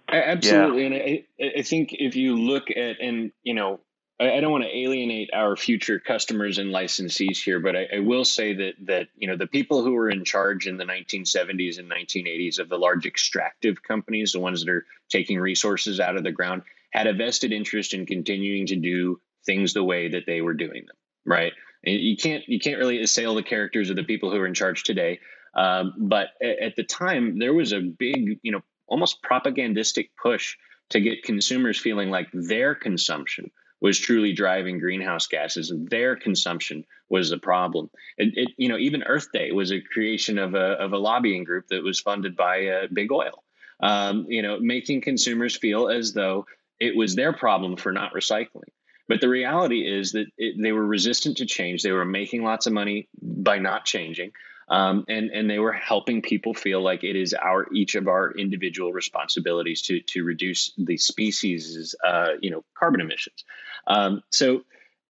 Absolutely. 0.10 0.82
Yeah. 0.82 0.86
And 0.86 0.96
I, 0.96 1.60
I 1.60 1.62
think 1.64 1.94
if 1.94 2.16
you 2.16 2.38
look 2.38 2.70
at, 2.70 3.00
and, 3.02 3.32
you 3.42 3.54
know, 3.54 3.80
I, 4.20 4.38
I 4.38 4.42
don't 4.42 4.52
want 4.52 4.64
to 4.64 4.78
alienate 4.78 5.32
our 5.34 5.56
future 5.56 6.00
customers 6.00 6.58
and 6.58 6.74
licensees 6.74 7.44
here, 7.44 7.60
but 7.60 7.76
I, 7.76 7.88
I, 7.96 8.00
will 8.00 8.26
say 8.26 8.54
that 8.54 8.74
that 8.86 9.08
you 9.16 9.28
know 9.28 9.36
the 9.36 9.48
people 9.48 9.84
who 9.84 9.94
were 9.94 10.10
in 10.10 10.24
charge 10.24 10.68
in 10.68 10.78
the 10.78 10.86
1970s 10.86 11.80
and 11.80 11.90
1980s 11.90 12.60
of 12.60 12.70
the 12.70 12.78
large 12.78 13.06
extractive 13.06 13.82
companies, 13.84 14.32
the 14.32 14.40
ones 14.40 14.64
that 14.64 14.72
are 14.72 14.86
taking 15.10 15.40
resources 15.40 16.00
out 16.00 16.16
of 16.16 16.24
the 16.24 16.32
ground, 16.32 16.64
had 16.92 17.08
a 17.08 17.14
vested 17.14 17.52
interest 17.52 17.94
in 17.94 18.06
continuing 18.06 18.68
to 18.68 18.76
do 18.76 19.20
things 19.46 19.74
the 19.74 19.84
way 19.84 20.10
that 20.10 20.26
they 20.26 20.42
were 20.42 20.54
doing 20.54 20.86
them. 20.86 20.96
Right? 21.26 21.54
You 21.84 22.16
can't 22.16 22.48
you 22.48 22.60
can't 22.60 22.78
really 22.78 23.02
assail 23.02 23.36
the 23.36 23.44
characters 23.44 23.90
of 23.90 23.96
the 23.96 24.04
people 24.04 24.32
who 24.32 24.38
are 24.38 24.48
in 24.48 24.54
charge 24.54 24.84
today. 24.84 25.20
Um, 25.56 25.94
but 25.98 26.30
at, 26.42 26.60
at 26.60 26.76
the 26.76 26.84
time, 26.84 27.38
there 27.40 27.54
was 27.54 27.74
a 27.74 27.80
big, 27.80 28.40
you 28.42 28.52
know, 28.52 28.62
almost 28.88 29.22
propagandistic 29.22 30.12
push 30.22 30.58
to 30.90 31.02
get 31.02 31.24
consumers 31.24 31.80
feeling 31.80 32.10
like 32.10 32.30
their 32.34 32.76
consumption 32.76 33.52
was 33.82 34.00
truly 34.00 34.32
driving 34.32 34.80
greenhouse 34.80 35.28
gases, 35.28 35.70
and 35.70 35.90
their 35.90 36.16
consumption 36.16 36.86
was 37.10 37.30
the 37.30 37.38
problem. 37.38 37.90
It, 38.18 38.34
it, 38.38 38.50
you 38.58 38.70
know, 38.70 38.78
even 38.78 39.04
Earth 39.04 39.28
Day 39.34 39.52
was 39.52 39.72
a 39.72 39.82
creation 39.82 40.38
of 40.38 40.56
a 40.56 40.74
of 40.80 40.94
a 40.94 40.98
lobbying 40.98 41.44
group 41.44 41.68
that 41.68 41.84
was 41.84 42.00
funded 42.00 42.38
by 42.38 42.68
uh, 42.68 42.88
big 42.92 43.12
oil. 43.12 43.44
Um, 43.82 44.26
you 44.30 44.42
know, 44.42 44.58
making 44.60 45.02
consumers 45.02 45.58
feel 45.58 45.90
as 45.90 46.14
though 46.14 46.46
it 46.80 46.96
was 46.96 47.16
their 47.16 47.34
problem 47.34 47.76
for 47.76 47.92
not 47.92 48.14
recycling. 48.14 48.72
But 49.08 49.22
the 49.22 49.30
reality 49.30 49.82
is 49.88 50.14
that 50.14 50.28
it, 50.38 50.56
they 50.62 50.72
were 50.72 50.86
resistant 50.86 51.38
to 51.38 51.46
change. 51.46 51.84
They 51.84 51.92
were 51.92 52.06
making 52.06 52.44
lots 52.44 52.68
of 52.68 52.74
money 52.74 53.10
by 53.22 53.60
not 53.60 53.86
changing. 53.86 54.32
Um, 54.70 55.04
and 55.10 55.30
and 55.30 55.50
they 55.50 55.60
were 55.60 55.74
helping 55.74 56.22
people 56.22 56.54
feel 56.54 56.82
like 56.82 57.04
it 57.04 57.18
is 57.18 57.34
our 57.34 57.68
each 57.74 57.96
of 57.96 58.08
our 58.08 58.32
individual 58.32 58.94
responsibilities 58.94 59.82
to 59.84 60.00
to 60.00 60.24
reduce 60.24 60.72
the 60.78 60.98
species' 60.98 61.96
uh, 62.04 62.30
you 62.42 62.50
know 62.50 62.64
carbon 62.74 63.02
emissions. 63.02 63.44
Um, 63.88 64.24
so 64.32 64.64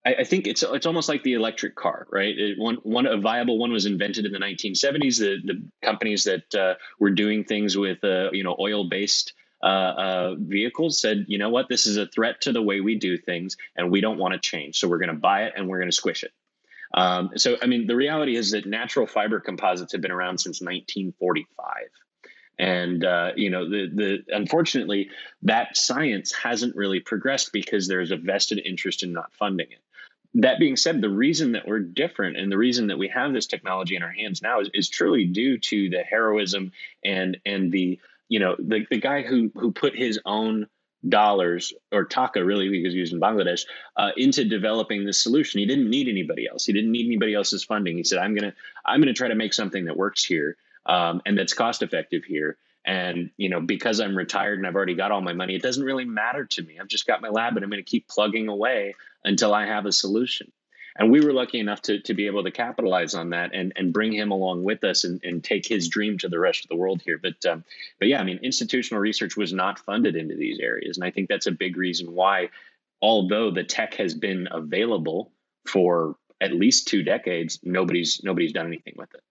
I, 0.05 0.25
think 0.25 0.47
it's 0.47 0.63
it's 0.63 0.87
almost 0.87 1.09
like 1.09 1.23
the 1.23 1.35
electric 1.35 1.77
car, 1.77 2.07
right? 2.11 2.37
It, 2.37 2.59
one 2.59 2.77
one 2.83 3.07
a 3.07 3.19
viable 3.19 3.59
one 3.59 3.73
was 3.73 3.87
invented 3.87 4.27
in 4.27 4.33
the 4.33 4.39
1970s. 4.39 5.19
The 5.19 5.37
the 5.45 5.63
companies 5.83 6.25
that 6.25 6.55
uh, 6.55 6.75
were 6.99 7.11
doing 7.11 7.45
things 7.45 7.77
with 7.77 8.03
uh, 8.03 8.31
you 8.33 8.43
know 8.43 8.57
oil 8.59 8.89
based 8.89 9.33
uh, 9.63 9.67
uh, 9.67 10.35
vehicles 10.39 11.01
said, 11.01 11.27
you 11.29 11.39
know 11.39 11.51
what, 11.51 11.69
this 11.69 11.87
is 11.87 11.97
a 11.97 12.07
threat 12.07 12.43
to 12.43 12.53
the 12.53 12.63
way 12.63 12.81
we 12.81 12.97
do 12.97 13.17
things, 13.17 13.57
and 13.77 13.91
we 13.91 14.01
don't 14.01 14.19
want 14.19 14.35
to 14.35 14.41
change. 14.41 14.79
So 14.79 14.89
we're 14.89 14.99
going 14.99 15.15
to 15.15 15.21
buy 15.21 15.45
it 15.45 15.55
and 15.57 15.69
we're 15.69 15.79
going 15.79 15.91
to 15.91 15.97
squish 15.97 16.25
it. 16.25 16.33
Um, 16.95 17.31
so, 17.37 17.57
I 17.63 17.67
mean, 17.67 17.87
the 17.87 17.97
reality 17.97 18.37
is 18.37 18.51
that 18.51 18.67
natural 18.67 19.07
fiber 19.07 19.41
composites 19.41 19.93
have 19.93 20.03
been 20.03 20.11
around 20.11 20.39
since 20.39 20.61
1945. 20.61 21.89
And 22.59 23.05
uh, 23.05 23.33
you 23.35 23.51
know, 23.51 23.69
the 23.69 23.89
the 23.89 24.37
unfortunately, 24.37 25.09
that 25.43 25.77
science 25.77 26.33
hasn't 26.33 26.77
really 26.77 27.01
progressed 27.01 27.51
because 27.53 27.89
there's 27.89 28.11
a 28.11 28.17
vested 28.17 28.61
interest 28.65 29.03
in 29.03 29.13
not 29.13 29.33
funding 29.33 29.69
it. 29.71 29.79
That 30.35 30.59
being 30.59 30.77
said, 30.77 31.01
the 31.01 31.11
reason 31.11 31.53
that 31.53 31.67
we're 31.67 31.81
different 31.81 32.37
and 32.37 32.53
the 32.53 32.59
reason 32.59 32.89
that 32.89 32.99
we 32.99 33.09
have 33.09 33.33
this 33.33 33.47
technology 33.47 33.97
in 33.97 34.03
our 34.03 34.13
hands 34.13 34.43
now 34.43 34.61
is, 34.61 34.71
is 34.75 34.89
truly 34.89 35.27
due 35.27 35.59
to 35.59 35.91
the 35.91 36.03
heroism 36.03 36.73
and 37.03 37.39
and 37.47 37.73
the 37.73 37.99
you 38.33 38.39
know 38.39 38.57
the, 38.59 38.87
the 38.91 38.99
guy 38.99 39.21
who 39.21 39.51
who 39.55 39.73
put 39.73 39.95
his 39.95 40.19
own 40.25 40.67
dollars 41.07 41.75
or 41.91 42.05
taka 42.05 42.43
really 42.43 42.71
because 42.71 42.95
he 42.95 43.01
was 43.01 43.13
in 43.13 43.21
bangladesh 43.21 43.67
uh, 43.97 44.13
into 44.17 44.45
developing 44.45 45.05
this 45.05 45.23
solution. 45.23 45.61
He 45.61 45.67
didn't 45.67 45.91
need 45.91 46.09
anybody 46.09 46.49
else. 46.49 46.65
He 46.65 46.73
didn't 46.73 46.93
need 46.93 47.07
anybody 47.07 47.35
else's 47.35 47.63
funding. 47.63 47.99
He 47.99 48.05
said 48.05 48.19
i'm 48.19 48.35
gonna 48.35 48.55
i'm 48.87 49.01
gonna 49.01 49.13
try 49.13 49.29
to 49.29 49.35
make 49.35 49.53
something 49.53 49.85
that 49.85 49.99
works 49.99 50.25
here 50.25 50.57
um, 50.87 51.21
and 51.27 51.37
that's 51.37 51.53
cost 51.53 51.83
effective 51.83 52.25
here. 52.25 52.57
And 52.87 53.31
you 53.37 53.51
know 53.51 53.61
because 53.61 54.01
i'm 54.01 54.17
retired 54.17 54.59
and 54.59 54.67
i've 54.67 54.75
already 54.75 54.97
got 54.97 55.13
all 55.13 55.21
my 55.21 55.35
money 55.35 55.55
it 55.55 55.63
doesn't 55.63 55.85
really 55.85 56.07
matter 56.07 56.47
to 56.47 56.63
me. 56.63 56.79
I've 56.81 56.89
just 56.89 57.07
got 57.07 57.21
my 57.21 57.29
lab 57.29 57.55
and 57.57 57.63
i'm 57.65 57.71
going 57.71 57.85
to 57.85 57.91
keep 57.95 58.09
plugging 58.09 58.49
away 58.49 58.95
until 59.25 59.55
i 59.55 59.67
have 59.67 59.87
a 59.87 59.93
solution 59.93 60.51
and 60.97 61.11
we 61.11 61.21
were 61.21 61.33
lucky 61.33 61.59
enough 61.59 61.83
to, 61.83 62.01
to 62.01 62.15
be 62.15 62.27
able 62.27 62.45
to 62.45 62.51
capitalize 62.51 63.15
on 63.15 63.31
that 63.31 63.55
and, 63.55 63.73
and 63.77 63.93
bring 63.93 64.13
him 64.13 64.31
along 64.31 64.63
with 64.65 64.85
us 64.85 65.05
and, 65.05 65.21
and 65.25 65.43
take 65.43 65.67
his 65.67 65.89
dream 65.89 66.19
to 66.19 66.29
the 66.29 66.39
rest 66.39 66.65
of 66.65 66.69
the 66.69 66.77
world 66.77 67.03
here. 67.05 67.19
But 67.19 67.45
um, 67.47 67.65
but 67.99 68.09
yeah, 68.09 68.21
I 68.21 68.25
mean, 68.25 68.41
institutional 68.43 69.01
research 69.01 69.37
was 69.37 69.53
not 69.53 69.79
funded 69.79 70.17
into 70.17 70.37
these 70.37 70.59
areas, 70.61 70.97
and 70.97 71.05
I 71.05 71.11
think 71.11 71.29
that's 71.29 71.47
a 71.47 71.53
big 71.53 71.77
reason 71.77 72.15
why, 72.15 72.51
although 73.01 73.51
the 73.51 73.65
tech 73.65 73.95
has 73.95 74.15
been 74.15 74.49
available 74.51 75.33
for 75.67 76.17
at 76.41 76.53
least 76.53 76.89
two 76.89 77.03
decades, 77.03 77.59
nobody's 77.63 78.23
nobody's 78.23 78.53
done 78.53 78.67
anything 78.67 78.95
with 78.97 79.15
it. 79.15 79.23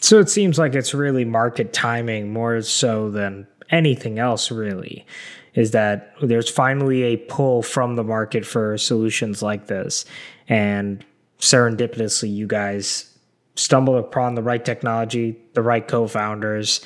So 0.00 0.18
it 0.18 0.28
seems 0.28 0.58
like 0.58 0.74
it's 0.74 0.92
really 0.92 1.24
market 1.24 1.72
timing 1.72 2.32
more 2.32 2.60
so 2.60 3.10
than 3.10 3.46
anything 3.70 4.18
else, 4.18 4.50
really. 4.50 5.06
Is 5.54 5.70
that 5.70 6.12
there's 6.20 6.50
finally 6.50 7.02
a 7.04 7.16
pull 7.16 7.62
from 7.62 7.94
the 7.94 8.04
market 8.04 8.44
for 8.44 8.76
solutions 8.76 9.40
like 9.42 9.68
this 9.68 10.04
and 10.48 11.04
serendipitously 11.38 12.32
you 12.32 12.46
guys 12.46 13.16
stumbled 13.54 13.96
upon 13.96 14.34
the 14.34 14.42
right 14.42 14.64
technology 14.64 15.36
the 15.52 15.62
right 15.62 15.86
co-founders 15.86 16.80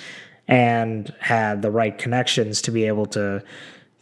and 0.48 1.14
had 1.20 1.62
the 1.62 1.70
right 1.70 1.96
connections 1.98 2.60
to 2.62 2.70
be 2.70 2.84
able 2.84 3.06
to 3.06 3.42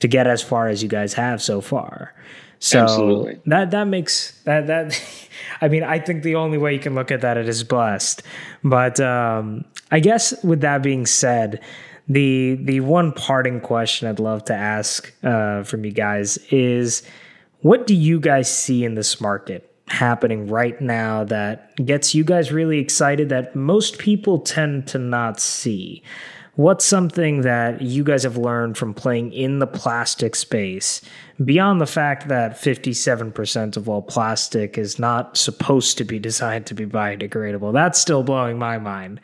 to 0.00 0.08
get 0.08 0.26
as 0.26 0.42
far 0.42 0.68
as 0.68 0.82
you 0.82 0.88
guys 0.88 1.14
have 1.14 1.40
so 1.42 1.60
far 1.60 2.12
so 2.58 2.82
Absolutely. 2.82 3.40
that 3.46 3.70
that 3.70 3.84
makes 3.84 4.32
that 4.44 4.66
that 4.66 5.00
I 5.60 5.68
mean 5.68 5.82
I 5.82 5.98
think 5.98 6.22
the 6.22 6.36
only 6.36 6.58
way 6.58 6.72
you 6.72 6.80
can 6.80 6.94
look 6.94 7.10
at 7.10 7.20
that 7.20 7.36
it 7.36 7.48
is 7.48 7.62
blessed. 7.62 8.22
But 8.64 8.98
um, 9.00 9.64
I 9.90 10.00
guess 10.00 10.42
with 10.42 10.60
that 10.62 10.82
being 10.82 11.06
said, 11.06 11.60
the 12.08 12.58
the 12.62 12.80
one 12.80 13.12
parting 13.12 13.60
question 13.60 14.08
I'd 14.08 14.20
love 14.20 14.44
to 14.46 14.54
ask 14.54 15.12
uh, 15.24 15.62
from 15.64 15.84
you 15.84 15.92
guys 15.92 16.38
is 16.50 17.02
what 17.60 17.86
do 17.86 17.94
you 17.94 18.20
guys 18.20 18.54
see 18.54 18.84
in 18.84 18.94
this 18.94 19.20
market 19.20 19.72
happening 19.88 20.46
right 20.48 20.80
now 20.80 21.24
that 21.24 21.74
gets 21.76 22.14
you 22.14 22.24
guys 22.24 22.52
really 22.52 22.78
excited 22.78 23.28
that 23.28 23.56
most 23.56 23.98
people 23.98 24.38
tend 24.40 24.86
to 24.88 24.98
not 24.98 25.40
see? 25.40 26.02
What's 26.54 26.86
something 26.86 27.42
that 27.42 27.82
you 27.82 28.02
guys 28.02 28.22
have 28.22 28.38
learned 28.38 28.78
from 28.78 28.94
playing 28.94 29.32
in 29.32 29.58
the 29.58 29.66
plastic 29.66 30.34
space 30.34 31.02
beyond 31.44 31.82
the 31.82 31.86
fact 31.86 32.28
that 32.28 32.52
57% 32.52 33.76
of 33.76 33.88
all 33.90 34.00
plastic 34.00 34.78
is 34.78 34.98
not 34.98 35.36
supposed 35.36 35.98
to 35.98 36.04
be 36.04 36.18
designed 36.18 36.64
to 36.66 36.74
be 36.74 36.86
biodegradable? 36.86 37.74
That's 37.74 38.00
still 38.00 38.22
blowing 38.22 38.58
my 38.58 38.78
mind. 38.78 39.20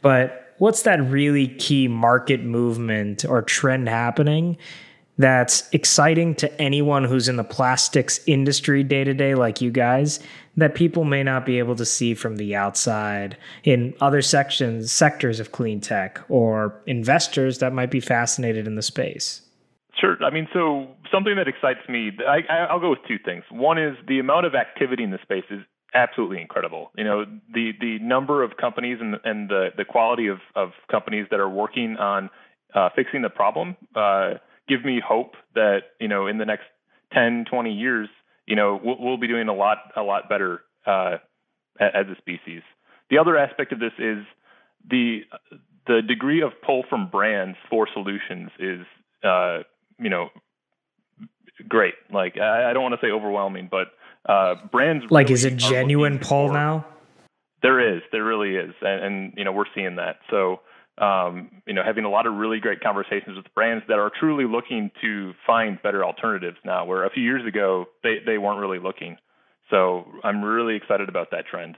But 0.00 0.39
what's 0.60 0.82
that 0.82 1.00
really 1.10 1.48
key 1.48 1.88
market 1.88 2.42
movement 2.42 3.24
or 3.24 3.40
trend 3.40 3.88
happening 3.88 4.58
that's 5.16 5.68
exciting 5.72 6.34
to 6.34 6.60
anyone 6.60 7.04
who's 7.04 7.28
in 7.28 7.36
the 7.36 7.44
plastics 7.44 8.20
industry 8.26 8.82
day 8.82 9.04
to 9.04 9.12
day, 9.12 9.34
like 9.34 9.60
you 9.60 9.70
guys, 9.70 10.20
that 10.56 10.74
people 10.74 11.04
may 11.04 11.22
not 11.22 11.44
be 11.44 11.58
able 11.58 11.76
to 11.76 11.84
see 11.84 12.14
from 12.14 12.36
the 12.36 12.54
outside 12.54 13.36
in 13.64 13.94
other 14.00 14.22
sections, 14.22 14.92
sectors 14.92 15.40
of 15.40 15.52
clean 15.52 15.80
tech, 15.80 16.20
or 16.28 16.80
investors 16.86 17.58
that 17.58 17.72
might 17.72 17.90
be 17.90 18.00
fascinated 18.00 18.66
in 18.66 18.76
the 18.76 18.82
space? 18.82 19.42
Sure. 19.98 20.16
I 20.24 20.30
mean, 20.30 20.48
so 20.54 20.88
something 21.12 21.36
that 21.36 21.48
excites 21.48 21.86
me, 21.88 22.12
I, 22.26 22.72
will 22.72 22.80
go 22.80 22.90
with 22.90 23.00
two 23.06 23.18
things. 23.22 23.44
One 23.50 23.78
is 23.78 23.96
the 24.08 24.18
amount 24.20 24.46
of 24.46 24.54
activity 24.54 25.04
in 25.04 25.10
the 25.10 25.18
space 25.22 25.44
is 25.50 25.60
absolutely 25.94 26.40
incredible. 26.40 26.90
You 26.96 27.04
know, 27.04 27.24
the 27.52 27.72
the 27.80 27.98
number 28.00 28.42
of 28.42 28.56
companies 28.56 28.98
and 29.00 29.16
and 29.24 29.48
the 29.48 29.68
the 29.76 29.84
quality 29.84 30.28
of 30.28 30.38
of 30.54 30.70
companies 30.90 31.26
that 31.30 31.40
are 31.40 31.48
working 31.48 31.96
on 31.96 32.30
uh, 32.74 32.88
fixing 32.94 33.22
the 33.22 33.30
problem 33.30 33.76
uh, 33.94 34.34
give 34.68 34.84
me 34.84 35.00
hope 35.06 35.34
that 35.54 35.80
you 36.00 36.08
know 36.08 36.26
in 36.26 36.38
the 36.38 36.44
next 36.44 36.64
10, 37.12 37.46
20 37.50 37.72
years, 37.72 38.08
you 38.46 38.56
know, 38.56 38.80
we'll, 38.82 38.96
we'll 38.98 39.16
be 39.16 39.28
doing 39.28 39.48
a 39.48 39.54
lot 39.54 39.78
a 39.96 40.02
lot 40.02 40.28
better 40.28 40.62
uh, 40.86 41.16
as 41.78 42.06
a 42.06 42.16
species. 42.18 42.62
The 43.10 43.18
other 43.18 43.36
aspect 43.36 43.72
of 43.72 43.80
this 43.80 43.92
is 43.98 44.24
the 44.88 45.20
the 45.86 46.02
degree 46.06 46.42
of 46.42 46.52
pull 46.64 46.84
from 46.88 47.10
brands 47.10 47.56
for 47.68 47.88
solutions 47.92 48.50
is 48.58 48.80
uh, 49.24 49.60
you 49.98 50.10
know 50.10 50.28
great. 51.68 51.94
Like 52.12 52.38
I, 52.38 52.70
I 52.70 52.72
don't 52.72 52.82
want 52.82 52.94
to 53.00 53.06
say 53.06 53.10
overwhelming, 53.10 53.68
but 53.70 53.88
uh, 54.28 54.54
brands 54.70 55.06
like 55.10 55.26
really 55.26 55.34
is 55.34 55.44
it 55.44 55.56
genuine 55.56 56.18
pull 56.18 56.52
now? 56.52 56.86
There 57.62 57.94
is, 57.96 58.02
there 58.10 58.24
really 58.24 58.56
is, 58.56 58.74
and, 58.80 59.04
and 59.04 59.34
you 59.36 59.44
know 59.44 59.52
we're 59.52 59.64
seeing 59.74 59.96
that. 59.96 60.16
So 60.30 60.60
um, 60.98 61.62
you 61.66 61.74
know 61.74 61.82
having 61.82 62.04
a 62.04 62.10
lot 62.10 62.26
of 62.26 62.34
really 62.34 62.60
great 62.60 62.80
conversations 62.80 63.36
with 63.36 63.52
brands 63.54 63.84
that 63.88 63.98
are 63.98 64.10
truly 64.18 64.44
looking 64.44 64.90
to 65.02 65.32
find 65.46 65.80
better 65.82 66.04
alternatives 66.04 66.58
now, 66.64 66.84
where 66.84 67.04
a 67.04 67.10
few 67.10 67.22
years 67.22 67.46
ago 67.46 67.86
they 68.02 68.18
they 68.24 68.38
weren't 68.38 68.60
really 68.60 68.78
looking. 68.78 69.16
So 69.70 70.06
I'm 70.24 70.42
really 70.42 70.74
excited 70.74 71.08
about 71.08 71.30
that 71.30 71.46
trend. 71.46 71.76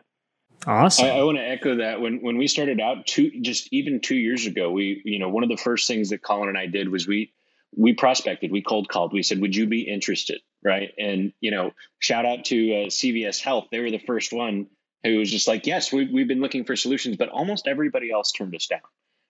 Awesome. 0.66 1.06
I, 1.06 1.10
I, 1.10 1.22
want 1.24 1.38
to 1.38 1.48
echo 1.48 1.76
that. 1.76 2.00
When 2.00 2.22
when 2.22 2.38
we 2.38 2.46
started 2.46 2.80
out, 2.80 3.06
two 3.06 3.40
just 3.40 3.72
even 3.72 4.00
two 4.00 4.16
years 4.16 4.46
ago, 4.46 4.70
we 4.70 5.02
you 5.04 5.18
know 5.18 5.28
one 5.28 5.42
of 5.42 5.48
the 5.48 5.56
first 5.56 5.88
things 5.88 6.10
that 6.10 6.22
Colin 6.22 6.48
and 6.48 6.58
I 6.58 6.66
did 6.66 6.88
was 6.88 7.06
we 7.06 7.32
we 7.76 7.94
prospected, 7.94 8.52
we 8.52 8.62
cold 8.62 8.88
called, 8.88 9.12
we 9.12 9.22
said, 9.22 9.40
"Would 9.40 9.56
you 9.56 9.66
be 9.66 9.82
interested?" 9.82 10.40
Right, 10.64 10.92
and 10.96 11.32
you 11.40 11.50
know, 11.50 11.72
shout 11.98 12.24
out 12.24 12.44
to 12.46 12.56
uh, 12.56 12.86
CVS 12.86 13.40
Health. 13.40 13.66
They 13.72 13.80
were 13.80 13.90
the 13.90 13.98
first 13.98 14.32
one 14.32 14.68
who 15.02 15.18
was 15.18 15.30
just 15.30 15.48
like, 15.48 15.66
"Yes, 15.66 15.92
we, 15.92 16.08
we've 16.12 16.28
been 16.28 16.40
looking 16.40 16.64
for 16.64 16.76
solutions," 16.76 17.16
but 17.16 17.30
almost 17.30 17.66
everybody 17.66 18.12
else 18.12 18.30
turned 18.30 18.54
us 18.54 18.68
down. 18.68 18.80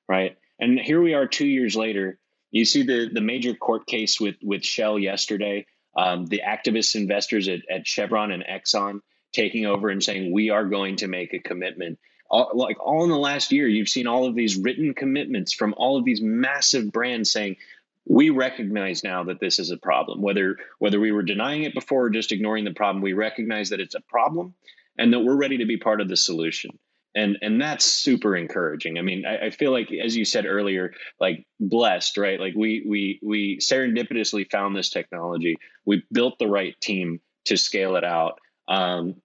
Right, 0.09 0.37
and 0.61 0.79
here 0.79 1.01
we 1.01 1.15
are, 1.15 1.27
two 1.27 1.47
years 1.47 1.75
later. 1.75 2.19
You 2.51 2.67
see 2.67 2.83
the 2.83 3.09
the 3.11 3.23
major 3.23 3.55
court 3.55 3.87
case 3.87 4.21
with 4.21 4.37
with 4.43 4.63
Shell 4.63 4.99
yesterday. 4.99 5.67
Um, 5.97 6.27
the 6.27 6.43
activist 6.47 6.95
investors 6.95 7.49
at, 7.49 7.61
at 7.71 7.87
Chevron 7.87 8.31
and 8.31 8.45
Exxon 8.45 9.01
taking 9.33 9.67
over 9.67 9.89
and 9.89 10.03
saying 10.03 10.33
we 10.33 10.51
are 10.51 10.65
going 10.65 10.97
to 10.97 11.09
make 11.09 11.35
a 11.35 11.39
commitment 11.39 11.99
all, 12.33 12.51
like 12.55 12.79
all 12.85 13.05
in 13.05 13.11
the 13.11 13.17
last 13.17 13.53
year 13.53 13.69
you've 13.69 13.89
seen 13.89 14.07
all 14.07 14.27
of 14.27 14.35
these 14.35 14.57
written 14.57 14.95
commitments 14.95 15.53
from 15.53 15.75
all 15.77 15.99
of 15.99 16.05
these 16.05 16.21
massive 16.21 16.91
brands 16.91 17.31
saying 17.31 17.57
we 18.07 18.31
recognize 18.31 19.05
now 19.05 19.25
that 19.25 19.41
this 19.41 19.59
is 19.59 19.71
a 19.71 19.77
problem. 19.77 20.23
Whether 20.23 20.57
whether 20.79 20.99
we 20.99 21.13
were 21.13 21.23
denying 21.23 21.63
it 21.63 21.75
before 21.75 22.07
or 22.07 22.11
just 22.11 22.33
ignoring 22.33 22.65
the 22.65 22.75
problem 22.75 23.03
we 23.03 23.13
recognize 23.13 23.71
that 23.71 23.81
it's 23.81 23.95
a 23.95 24.01
problem 24.01 24.55
and 24.99 25.13
that 25.13 25.21
we're 25.21 25.37
ready 25.37 25.59
to 25.59 25.67
be 25.67 25.77
part 25.77 26.01
of 26.01 26.09
the 26.09 26.17
solution. 26.17 26.79
And 27.15 27.39
and 27.43 27.61
that's 27.61 27.85
super 27.85 28.37
encouraging. 28.37 28.99
I 28.99 29.03
mean 29.03 29.25
I, 29.27 29.47
I, 29.47 29.51
feel 29.51 29.71
like 29.71 29.93
as 29.93 30.17
you 30.17 30.25
said 30.25 30.47
earlier 30.47 30.93
like 31.21 31.47
blessed 31.61 32.17
right? 32.17 32.41
Like 32.41 32.55
we 32.57 32.85
we 32.89 33.21
we 33.23 33.59
serendipitously 33.59 34.51
found 34.51 34.75
this 34.75 34.91
technology. 34.91 35.59
We 35.85 36.03
built 36.11 36.39
the 36.39 36.49
right 36.49 36.79
team 36.81 37.21
to 37.47 37.57
scale 37.57 37.97
it 37.97 38.05
out. 38.05 38.39
Um, 38.69 39.17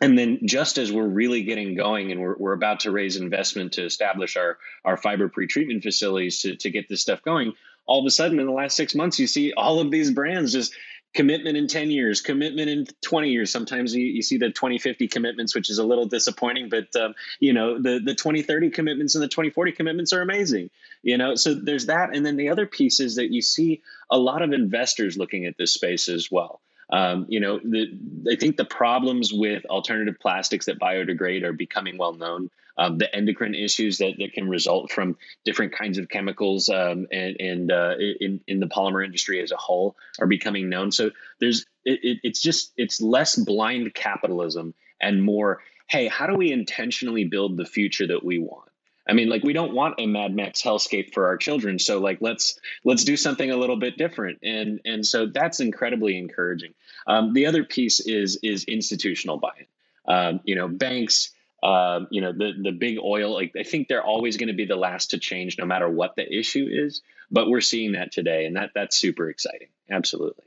and 0.00 0.18
then 0.18 0.40
just 0.44 0.76
as 0.76 0.92
we're 0.92 1.08
really 1.08 1.42
getting 1.42 1.74
going 1.74 2.12
and 2.12 2.20
we're, 2.20 2.36
we're 2.36 2.52
about 2.52 2.80
to 2.80 2.90
raise 2.90 3.16
investment 3.16 3.72
to 3.72 3.84
establish 3.84 4.36
our, 4.36 4.58
our 4.84 4.96
fiber 4.96 5.30
pretreatment 5.30 5.82
facilities 5.82 6.42
to, 6.42 6.56
to 6.56 6.70
get 6.70 6.88
this 6.88 7.00
stuff 7.00 7.22
going, 7.22 7.54
all 7.86 8.00
of 8.00 8.06
a 8.06 8.10
sudden 8.10 8.38
in 8.40 8.46
the 8.46 8.52
last 8.52 8.76
six 8.76 8.94
months, 8.94 9.18
you 9.18 9.26
see 9.26 9.52
all 9.52 9.80
of 9.80 9.90
these 9.90 10.10
brands 10.10 10.52
just 10.52 10.74
commitment 11.14 11.56
in 11.56 11.66
10 11.66 11.90
years, 11.90 12.20
commitment 12.20 12.68
in 12.68 12.86
20 13.02 13.30
years. 13.30 13.50
Sometimes 13.50 13.94
you, 13.94 14.04
you 14.04 14.22
see 14.22 14.36
the 14.36 14.50
2050 14.50 15.08
commitments, 15.08 15.54
which 15.54 15.70
is 15.70 15.78
a 15.78 15.84
little 15.84 16.06
disappointing, 16.06 16.68
but 16.68 16.94
um, 16.94 17.14
you 17.40 17.54
know, 17.54 17.80
the, 17.80 18.00
the 18.04 18.14
2030 18.14 18.70
commitments 18.70 19.14
and 19.14 19.24
the 19.24 19.28
2040 19.28 19.72
commitments 19.72 20.12
are 20.12 20.20
amazing, 20.20 20.70
you 21.02 21.16
know? 21.16 21.34
So 21.34 21.54
there's 21.54 21.86
that. 21.86 22.14
And 22.14 22.24
then 22.24 22.36
the 22.36 22.50
other 22.50 22.66
piece 22.66 23.00
is 23.00 23.16
that 23.16 23.32
you 23.32 23.40
see 23.40 23.82
a 24.10 24.18
lot 24.18 24.42
of 24.42 24.52
investors 24.52 25.16
looking 25.16 25.46
at 25.46 25.56
this 25.56 25.72
space 25.72 26.08
as 26.08 26.30
well. 26.30 26.60
Um, 26.90 27.26
you 27.28 27.40
know, 27.40 27.58
the, 27.58 27.86
I 28.30 28.36
think 28.36 28.56
the 28.56 28.64
problems 28.64 29.32
with 29.32 29.64
alternative 29.66 30.16
plastics 30.20 30.66
that 30.66 30.78
biodegrade 30.78 31.42
are 31.42 31.52
becoming 31.52 31.98
well 31.98 32.14
known. 32.14 32.50
Um, 32.78 32.98
the 32.98 33.12
endocrine 33.14 33.54
issues 33.54 33.98
that, 33.98 34.16
that 34.18 34.34
can 34.34 34.50
result 34.50 34.92
from 34.92 35.16
different 35.46 35.72
kinds 35.72 35.96
of 35.96 36.10
chemicals 36.10 36.68
um, 36.68 37.06
and, 37.10 37.36
and 37.40 37.72
uh, 37.72 37.94
in, 38.20 38.40
in 38.46 38.60
the 38.60 38.66
polymer 38.66 39.02
industry 39.02 39.42
as 39.42 39.50
a 39.50 39.56
whole 39.56 39.96
are 40.18 40.26
becoming 40.26 40.68
known. 40.68 40.92
So 40.92 41.10
there's 41.40 41.64
it, 41.86 42.00
it, 42.02 42.18
it's 42.22 42.42
just 42.42 42.72
it's 42.76 43.00
less 43.00 43.36
blind 43.36 43.94
capitalism 43.94 44.74
and 45.00 45.22
more 45.22 45.62
hey 45.88 46.08
how 46.08 46.26
do 46.26 46.34
we 46.34 46.52
intentionally 46.52 47.24
build 47.24 47.56
the 47.56 47.64
future 47.64 48.08
that 48.08 48.24
we 48.24 48.38
want 48.38 48.68
I 49.08 49.12
mean, 49.12 49.28
like 49.28 49.44
we 49.44 49.52
don't 49.52 49.72
want 49.72 49.96
a 49.98 50.06
Mad 50.06 50.34
Max 50.34 50.62
hellscape 50.62 51.14
for 51.14 51.26
our 51.26 51.36
children. 51.36 51.78
So 51.78 52.00
like 52.00 52.18
let's 52.20 52.58
let's 52.84 53.04
do 53.04 53.16
something 53.16 53.50
a 53.50 53.56
little 53.56 53.78
bit 53.78 53.96
different. 53.96 54.40
And 54.42 54.80
and 54.84 55.06
so 55.06 55.26
that's 55.26 55.60
incredibly 55.60 56.18
encouraging. 56.18 56.74
Um, 57.06 57.32
the 57.32 57.46
other 57.46 57.64
piece 57.64 58.00
is 58.00 58.38
is 58.42 58.64
institutional 58.64 59.38
buy-in. 59.38 59.66
Um, 60.12 60.40
you 60.44 60.56
know, 60.56 60.68
banks, 60.68 61.30
um, 61.62 62.08
you 62.10 62.20
know, 62.20 62.32
the 62.32 62.52
the 62.60 62.72
big 62.72 62.98
oil, 63.02 63.32
like 63.32 63.52
I 63.58 63.62
think 63.62 63.88
they're 63.88 64.04
always 64.04 64.36
going 64.36 64.48
to 64.48 64.54
be 64.54 64.66
the 64.66 64.76
last 64.76 65.10
to 65.10 65.18
change 65.18 65.56
no 65.58 65.66
matter 65.66 65.88
what 65.88 66.16
the 66.16 66.26
issue 66.38 66.66
is. 66.70 67.02
But 67.30 67.48
we're 67.48 67.60
seeing 67.60 67.92
that 67.92 68.12
today, 68.12 68.46
and 68.46 68.56
that 68.56 68.70
that's 68.74 68.96
super 68.96 69.28
exciting. 69.28 69.68
Absolutely. 69.90 70.44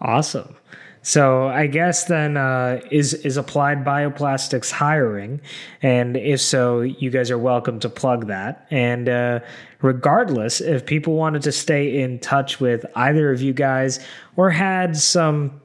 Awesome. 0.00 0.56
So 1.02 1.48
I 1.48 1.66
guess 1.66 2.04
then 2.04 2.36
uh, 2.36 2.80
is 2.90 3.14
is 3.14 3.36
applied 3.36 3.84
bioplastics 3.84 4.70
hiring, 4.70 5.40
and 5.82 6.16
if 6.16 6.40
so, 6.40 6.80
you 6.80 7.10
guys 7.10 7.30
are 7.30 7.38
welcome 7.38 7.80
to 7.80 7.88
plug 7.88 8.26
that. 8.26 8.66
And 8.70 9.08
uh, 9.08 9.40
regardless, 9.80 10.60
if 10.60 10.84
people 10.86 11.14
wanted 11.14 11.42
to 11.42 11.52
stay 11.52 12.00
in 12.00 12.18
touch 12.18 12.60
with 12.60 12.84
either 12.96 13.30
of 13.30 13.40
you 13.40 13.52
guys 13.52 14.04
or 14.36 14.50
had 14.50 14.96
some 14.96 15.60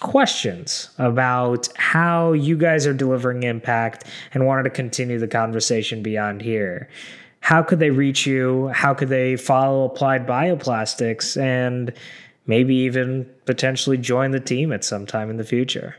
questions 0.00 0.90
about 0.98 1.68
how 1.76 2.32
you 2.32 2.56
guys 2.56 2.86
are 2.86 2.92
delivering 2.94 3.42
impact 3.42 4.04
and 4.34 4.46
wanted 4.46 4.64
to 4.64 4.70
continue 4.70 5.18
the 5.18 5.28
conversation 5.28 6.02
beyond 6.02 6.42
here, 6.42 6.88
how 7.40 7.62
could 7.62 7.78
they 7.78 7.90
reach 7.90 8.26
you? 8.26 8.68
How 8.68 8.94
could 8.94 9.10
they 9.10 9.36
follow 9.36 9.84
Applied 9.84 10.26
Bioplastics 10.26 11.40
and 11.40 11.92
maybe 12.46 12.74
even 12.76 13.30
potentially 13.44 13.96
join 13.96 14.30
the 14.30 14.40
team 14.40 14.72
at 14.72 14.84
some 14.84 15.06
time 15.06 15.30
in 15.30 15.36
the 15.36 15.44
future. 15.44 15.96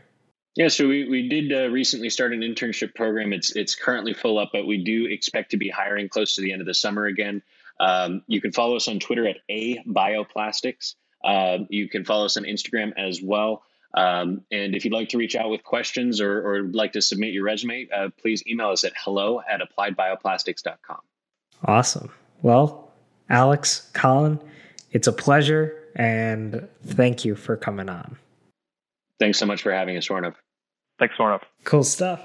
Yeah, 0.56 0.68
so 0.68 0.88
we, 0.88 1.06
we 1.06 1.28
did 1.28 1.52
uh, 1.52 1.70
recently 1.70 2.08
start 2.08 2.32
an 2.32 2.40
internship 2.40 2.94
program. 2.94 3.34
It's 3.34 3.54
it's 3.54 3.74
currently 3.74 4.14
full 4.14 4.38
up, 4.38 4.50
but 4.52 4.66
we 4.66 4.82
do 4.82 5.06
expect 5.06 5.50
to 5.50 5.58
be 5.58 5.68
hiring 5.68 6.08
close 6.08 6.36
to 6.36 6.40
the 6.40 6.52
end 6.52 6.62
of 6.62 6.66
the 6.66 6.74
summer 6.74 7.04
again. 7.04 7.42
Um, 7.78 8.22
you 8.26 8.40
can 8.40 8.52
follow 8.52 8.76
us 8.76 8.88
on 8.88 8.98
Twitter 8.98 9.28
at 9.28 9.36
a 9.50 9.82
bioplastics. 9.84 10.94
Uh, 11.22 11.58
you 11.68 11.90
can 11.90 12.06
follow 12.06 12.24
us 12.24 12.38
on 12.38 12.44
Instagram 12.44 12.92
as 12.96 13.20
well. 13.22 13.62
Um, 13.94 14.42
and 14.50 14.74
if 14.74 14.84
you'd 14.84 14.94
like 14.94 15.10
to 15.10 15.18
reach 15.18 15.36
out 15.36 15.50
with 15.50 15.62
questions 15.62 16.20
or, 16.20 16.40
or 16.46 16.62
like 16.62 16.92
to 16.92 17.02
submit 17.02 17.32
your 17.32 17.44
resume, 17.44 17.88
uh, 17.94 18.08
please 18.20 18.42
email 18.46 18.70
us 18.70 18.84
at 18.84 18.92
hello 18.96 19.40
at 19.40 19.60
appliedbioplastics.com. 19.60 21.00
Awesome. 21.64 22.10
Well, 22.42 22.92
Alex, 23.28 23.90
Colin, 23.92 24.40
it's 24.90 25.06
a 25.06 25.12
pleasure 25.12 25.82
and 25.96 26.68
thank 26.84 27.24
you 27.24 27.34
for 27.34 27.56
coming 27.56 27.88
on. 27.88 28.16
Thanks 29.18 29.38
so 29.38 29.46
much 29.46 29.62
for 29.62 29.72
having 29.72 29.96
us, 29.96 30.06
Swarnov. 30.06 30.34
Thanks, 30.98 31.16
Swarnov. 31.18 31.40
Cool 31.64 31.84
stuff. 31.84 32.22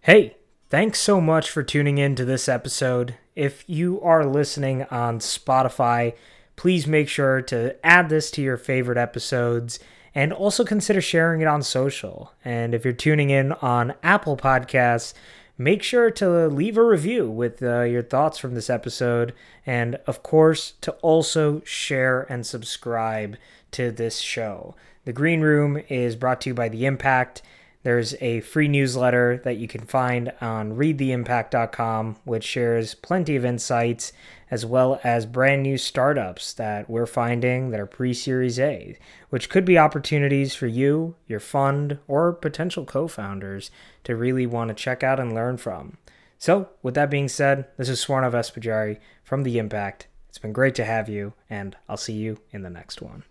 Hey, 0.00 0.36
thanks 0.68 1.00
so 1.00 1.20
much 1.20 1.50
for 1.50 1.62
tuning 1.62 1.98
in 1.98 2.14
to 2.16 2.24
this 2.24 2.48
episode. 2.48 3.16
If 3.36 3.64
you 3.68 4.00
are 4.00 4.24
listening 4.24 4.84
on 4.84 5.18
Spotify, 5.18 6.14
please 6.56 6.86
make 6.86 7.08
sure 7.08 7.42
to 7.42 7.76
add 7.84 8.08
this 8.08 8.30
to 8.32 8.42
your 8.42 8.56
favorite 8.56 8.98
episodes 8.98 9.78
and 10.14 10.32
also 10.32 10.64
consider 10.64 11.00
sharing 11.00 11.40
it 11.40 11.46
on 11.46 11.62
social. 11.62 12.32
And 12.44 12.74
if 12.74 12.84
you're 12.84 12.92
tuning 12.92 13.30
in 13.30 13.52
on 13.52 13.94
Apple 14.02 14.36
Podcasts, 14.36 15.14
make 15.58 15.82
sure 15.82 16.10
to 16.10 16.48
leave 16.48 16.76
a 16.76 16.84
review 16.84 17.30
with 17.30 17.62
uh, 17.62 17.82
your 17.82 18.02
thoughts 18.02 18.38
from 18.38 18.54
this 18.54 18.70
episode. 18.70 19.32
And 19.66 19.96
of 20.06 20.22
course, 20.22 20.74
to 20.82 20.92
also 21.02 21.62
share 21.64 22.22
and 22.30 22.46
subscribe 22.46 23.36
to 23.72 23.90
this 23.90 24.18
show. 24.18 24.74
The 25.04 25.12
Green 25.12 25.40
Room 25.40 25.82
is 25.88 26.16
brought 26.16 26.40
to 26.42 26.50
you 26.50 26.54
by 26.54 26.68
The 26.68 26.86
Impact. 26.86 27.42
There's 27.82 28.14
a 28.20 28.40
free 28.42 28.68
newsletter 28.68 29.40
that 29.44 29.56
you 29.56 29.66
can 29.66 29.80
find 29.86 30.32
on 30.40 30.76
readtheimpact.com, 30.76 32.16
which 32.24 32.44
shares 32.44 32.94
plenty 32.94 33.34
of 33.34 33.44
insights 33.44 34.12
as 34.52 34.64
well 34.64 35.00
as 35.02 35.26
brand 35.26 35.62
new 35.62 35.76
startups 35.78 36.52
that 36.52 36.88
we're 36.88 37.06
finding 37.06 37.70
that 37.70 37.80
are 37.80 37.86
pre 37.86 38.14
Series 38.14 38.60
A, 38.60 38.96
which 39.30 39.48
could 39.48 39.64
be 39.64 39.78
opportunities 39.78 40.54
for 40.54 40.66
you, 40.66 41.16
your 41.26 41.40
fund, 41.40 41.98
or 42.06 42.32
potential 42.32 42.84
co 42.84 43.08
founders 43.08 43.70
to 44.04 44.16
really 44.16 44.46
want 44.46 44.68
to 44.68 44.74
check 44.74 45.02
out 45.02 45.20
and 45.20 45.34
learn 45.34 45.56
from. 45.56 45.98
So, 46.38 46.70
with 46.82 46.94
that 46.94 47.10
being 47.10 47.28
said, 47.28 47.68
this 47.76 47.88
is 47.88 48.04
Swarnov 48.04 48.32
Espajari 48.32 48.98
from 49.22 49.44
The 49.44 49.58
Impact. 49.58 50.08
It's 50.28 50.38
been 50.38 50.52
great 50.52 50.74
to 50.76 50.84
have 50.84 51.08
you, 51.08 51.34
and 51.48 51.76
I'll 51.88 51.96
see 51.96 52.14
you 52.14 52.38
in 52.50 52.62
the 52.62 52.70
next 52.70 53.00
one. 53.00 53.24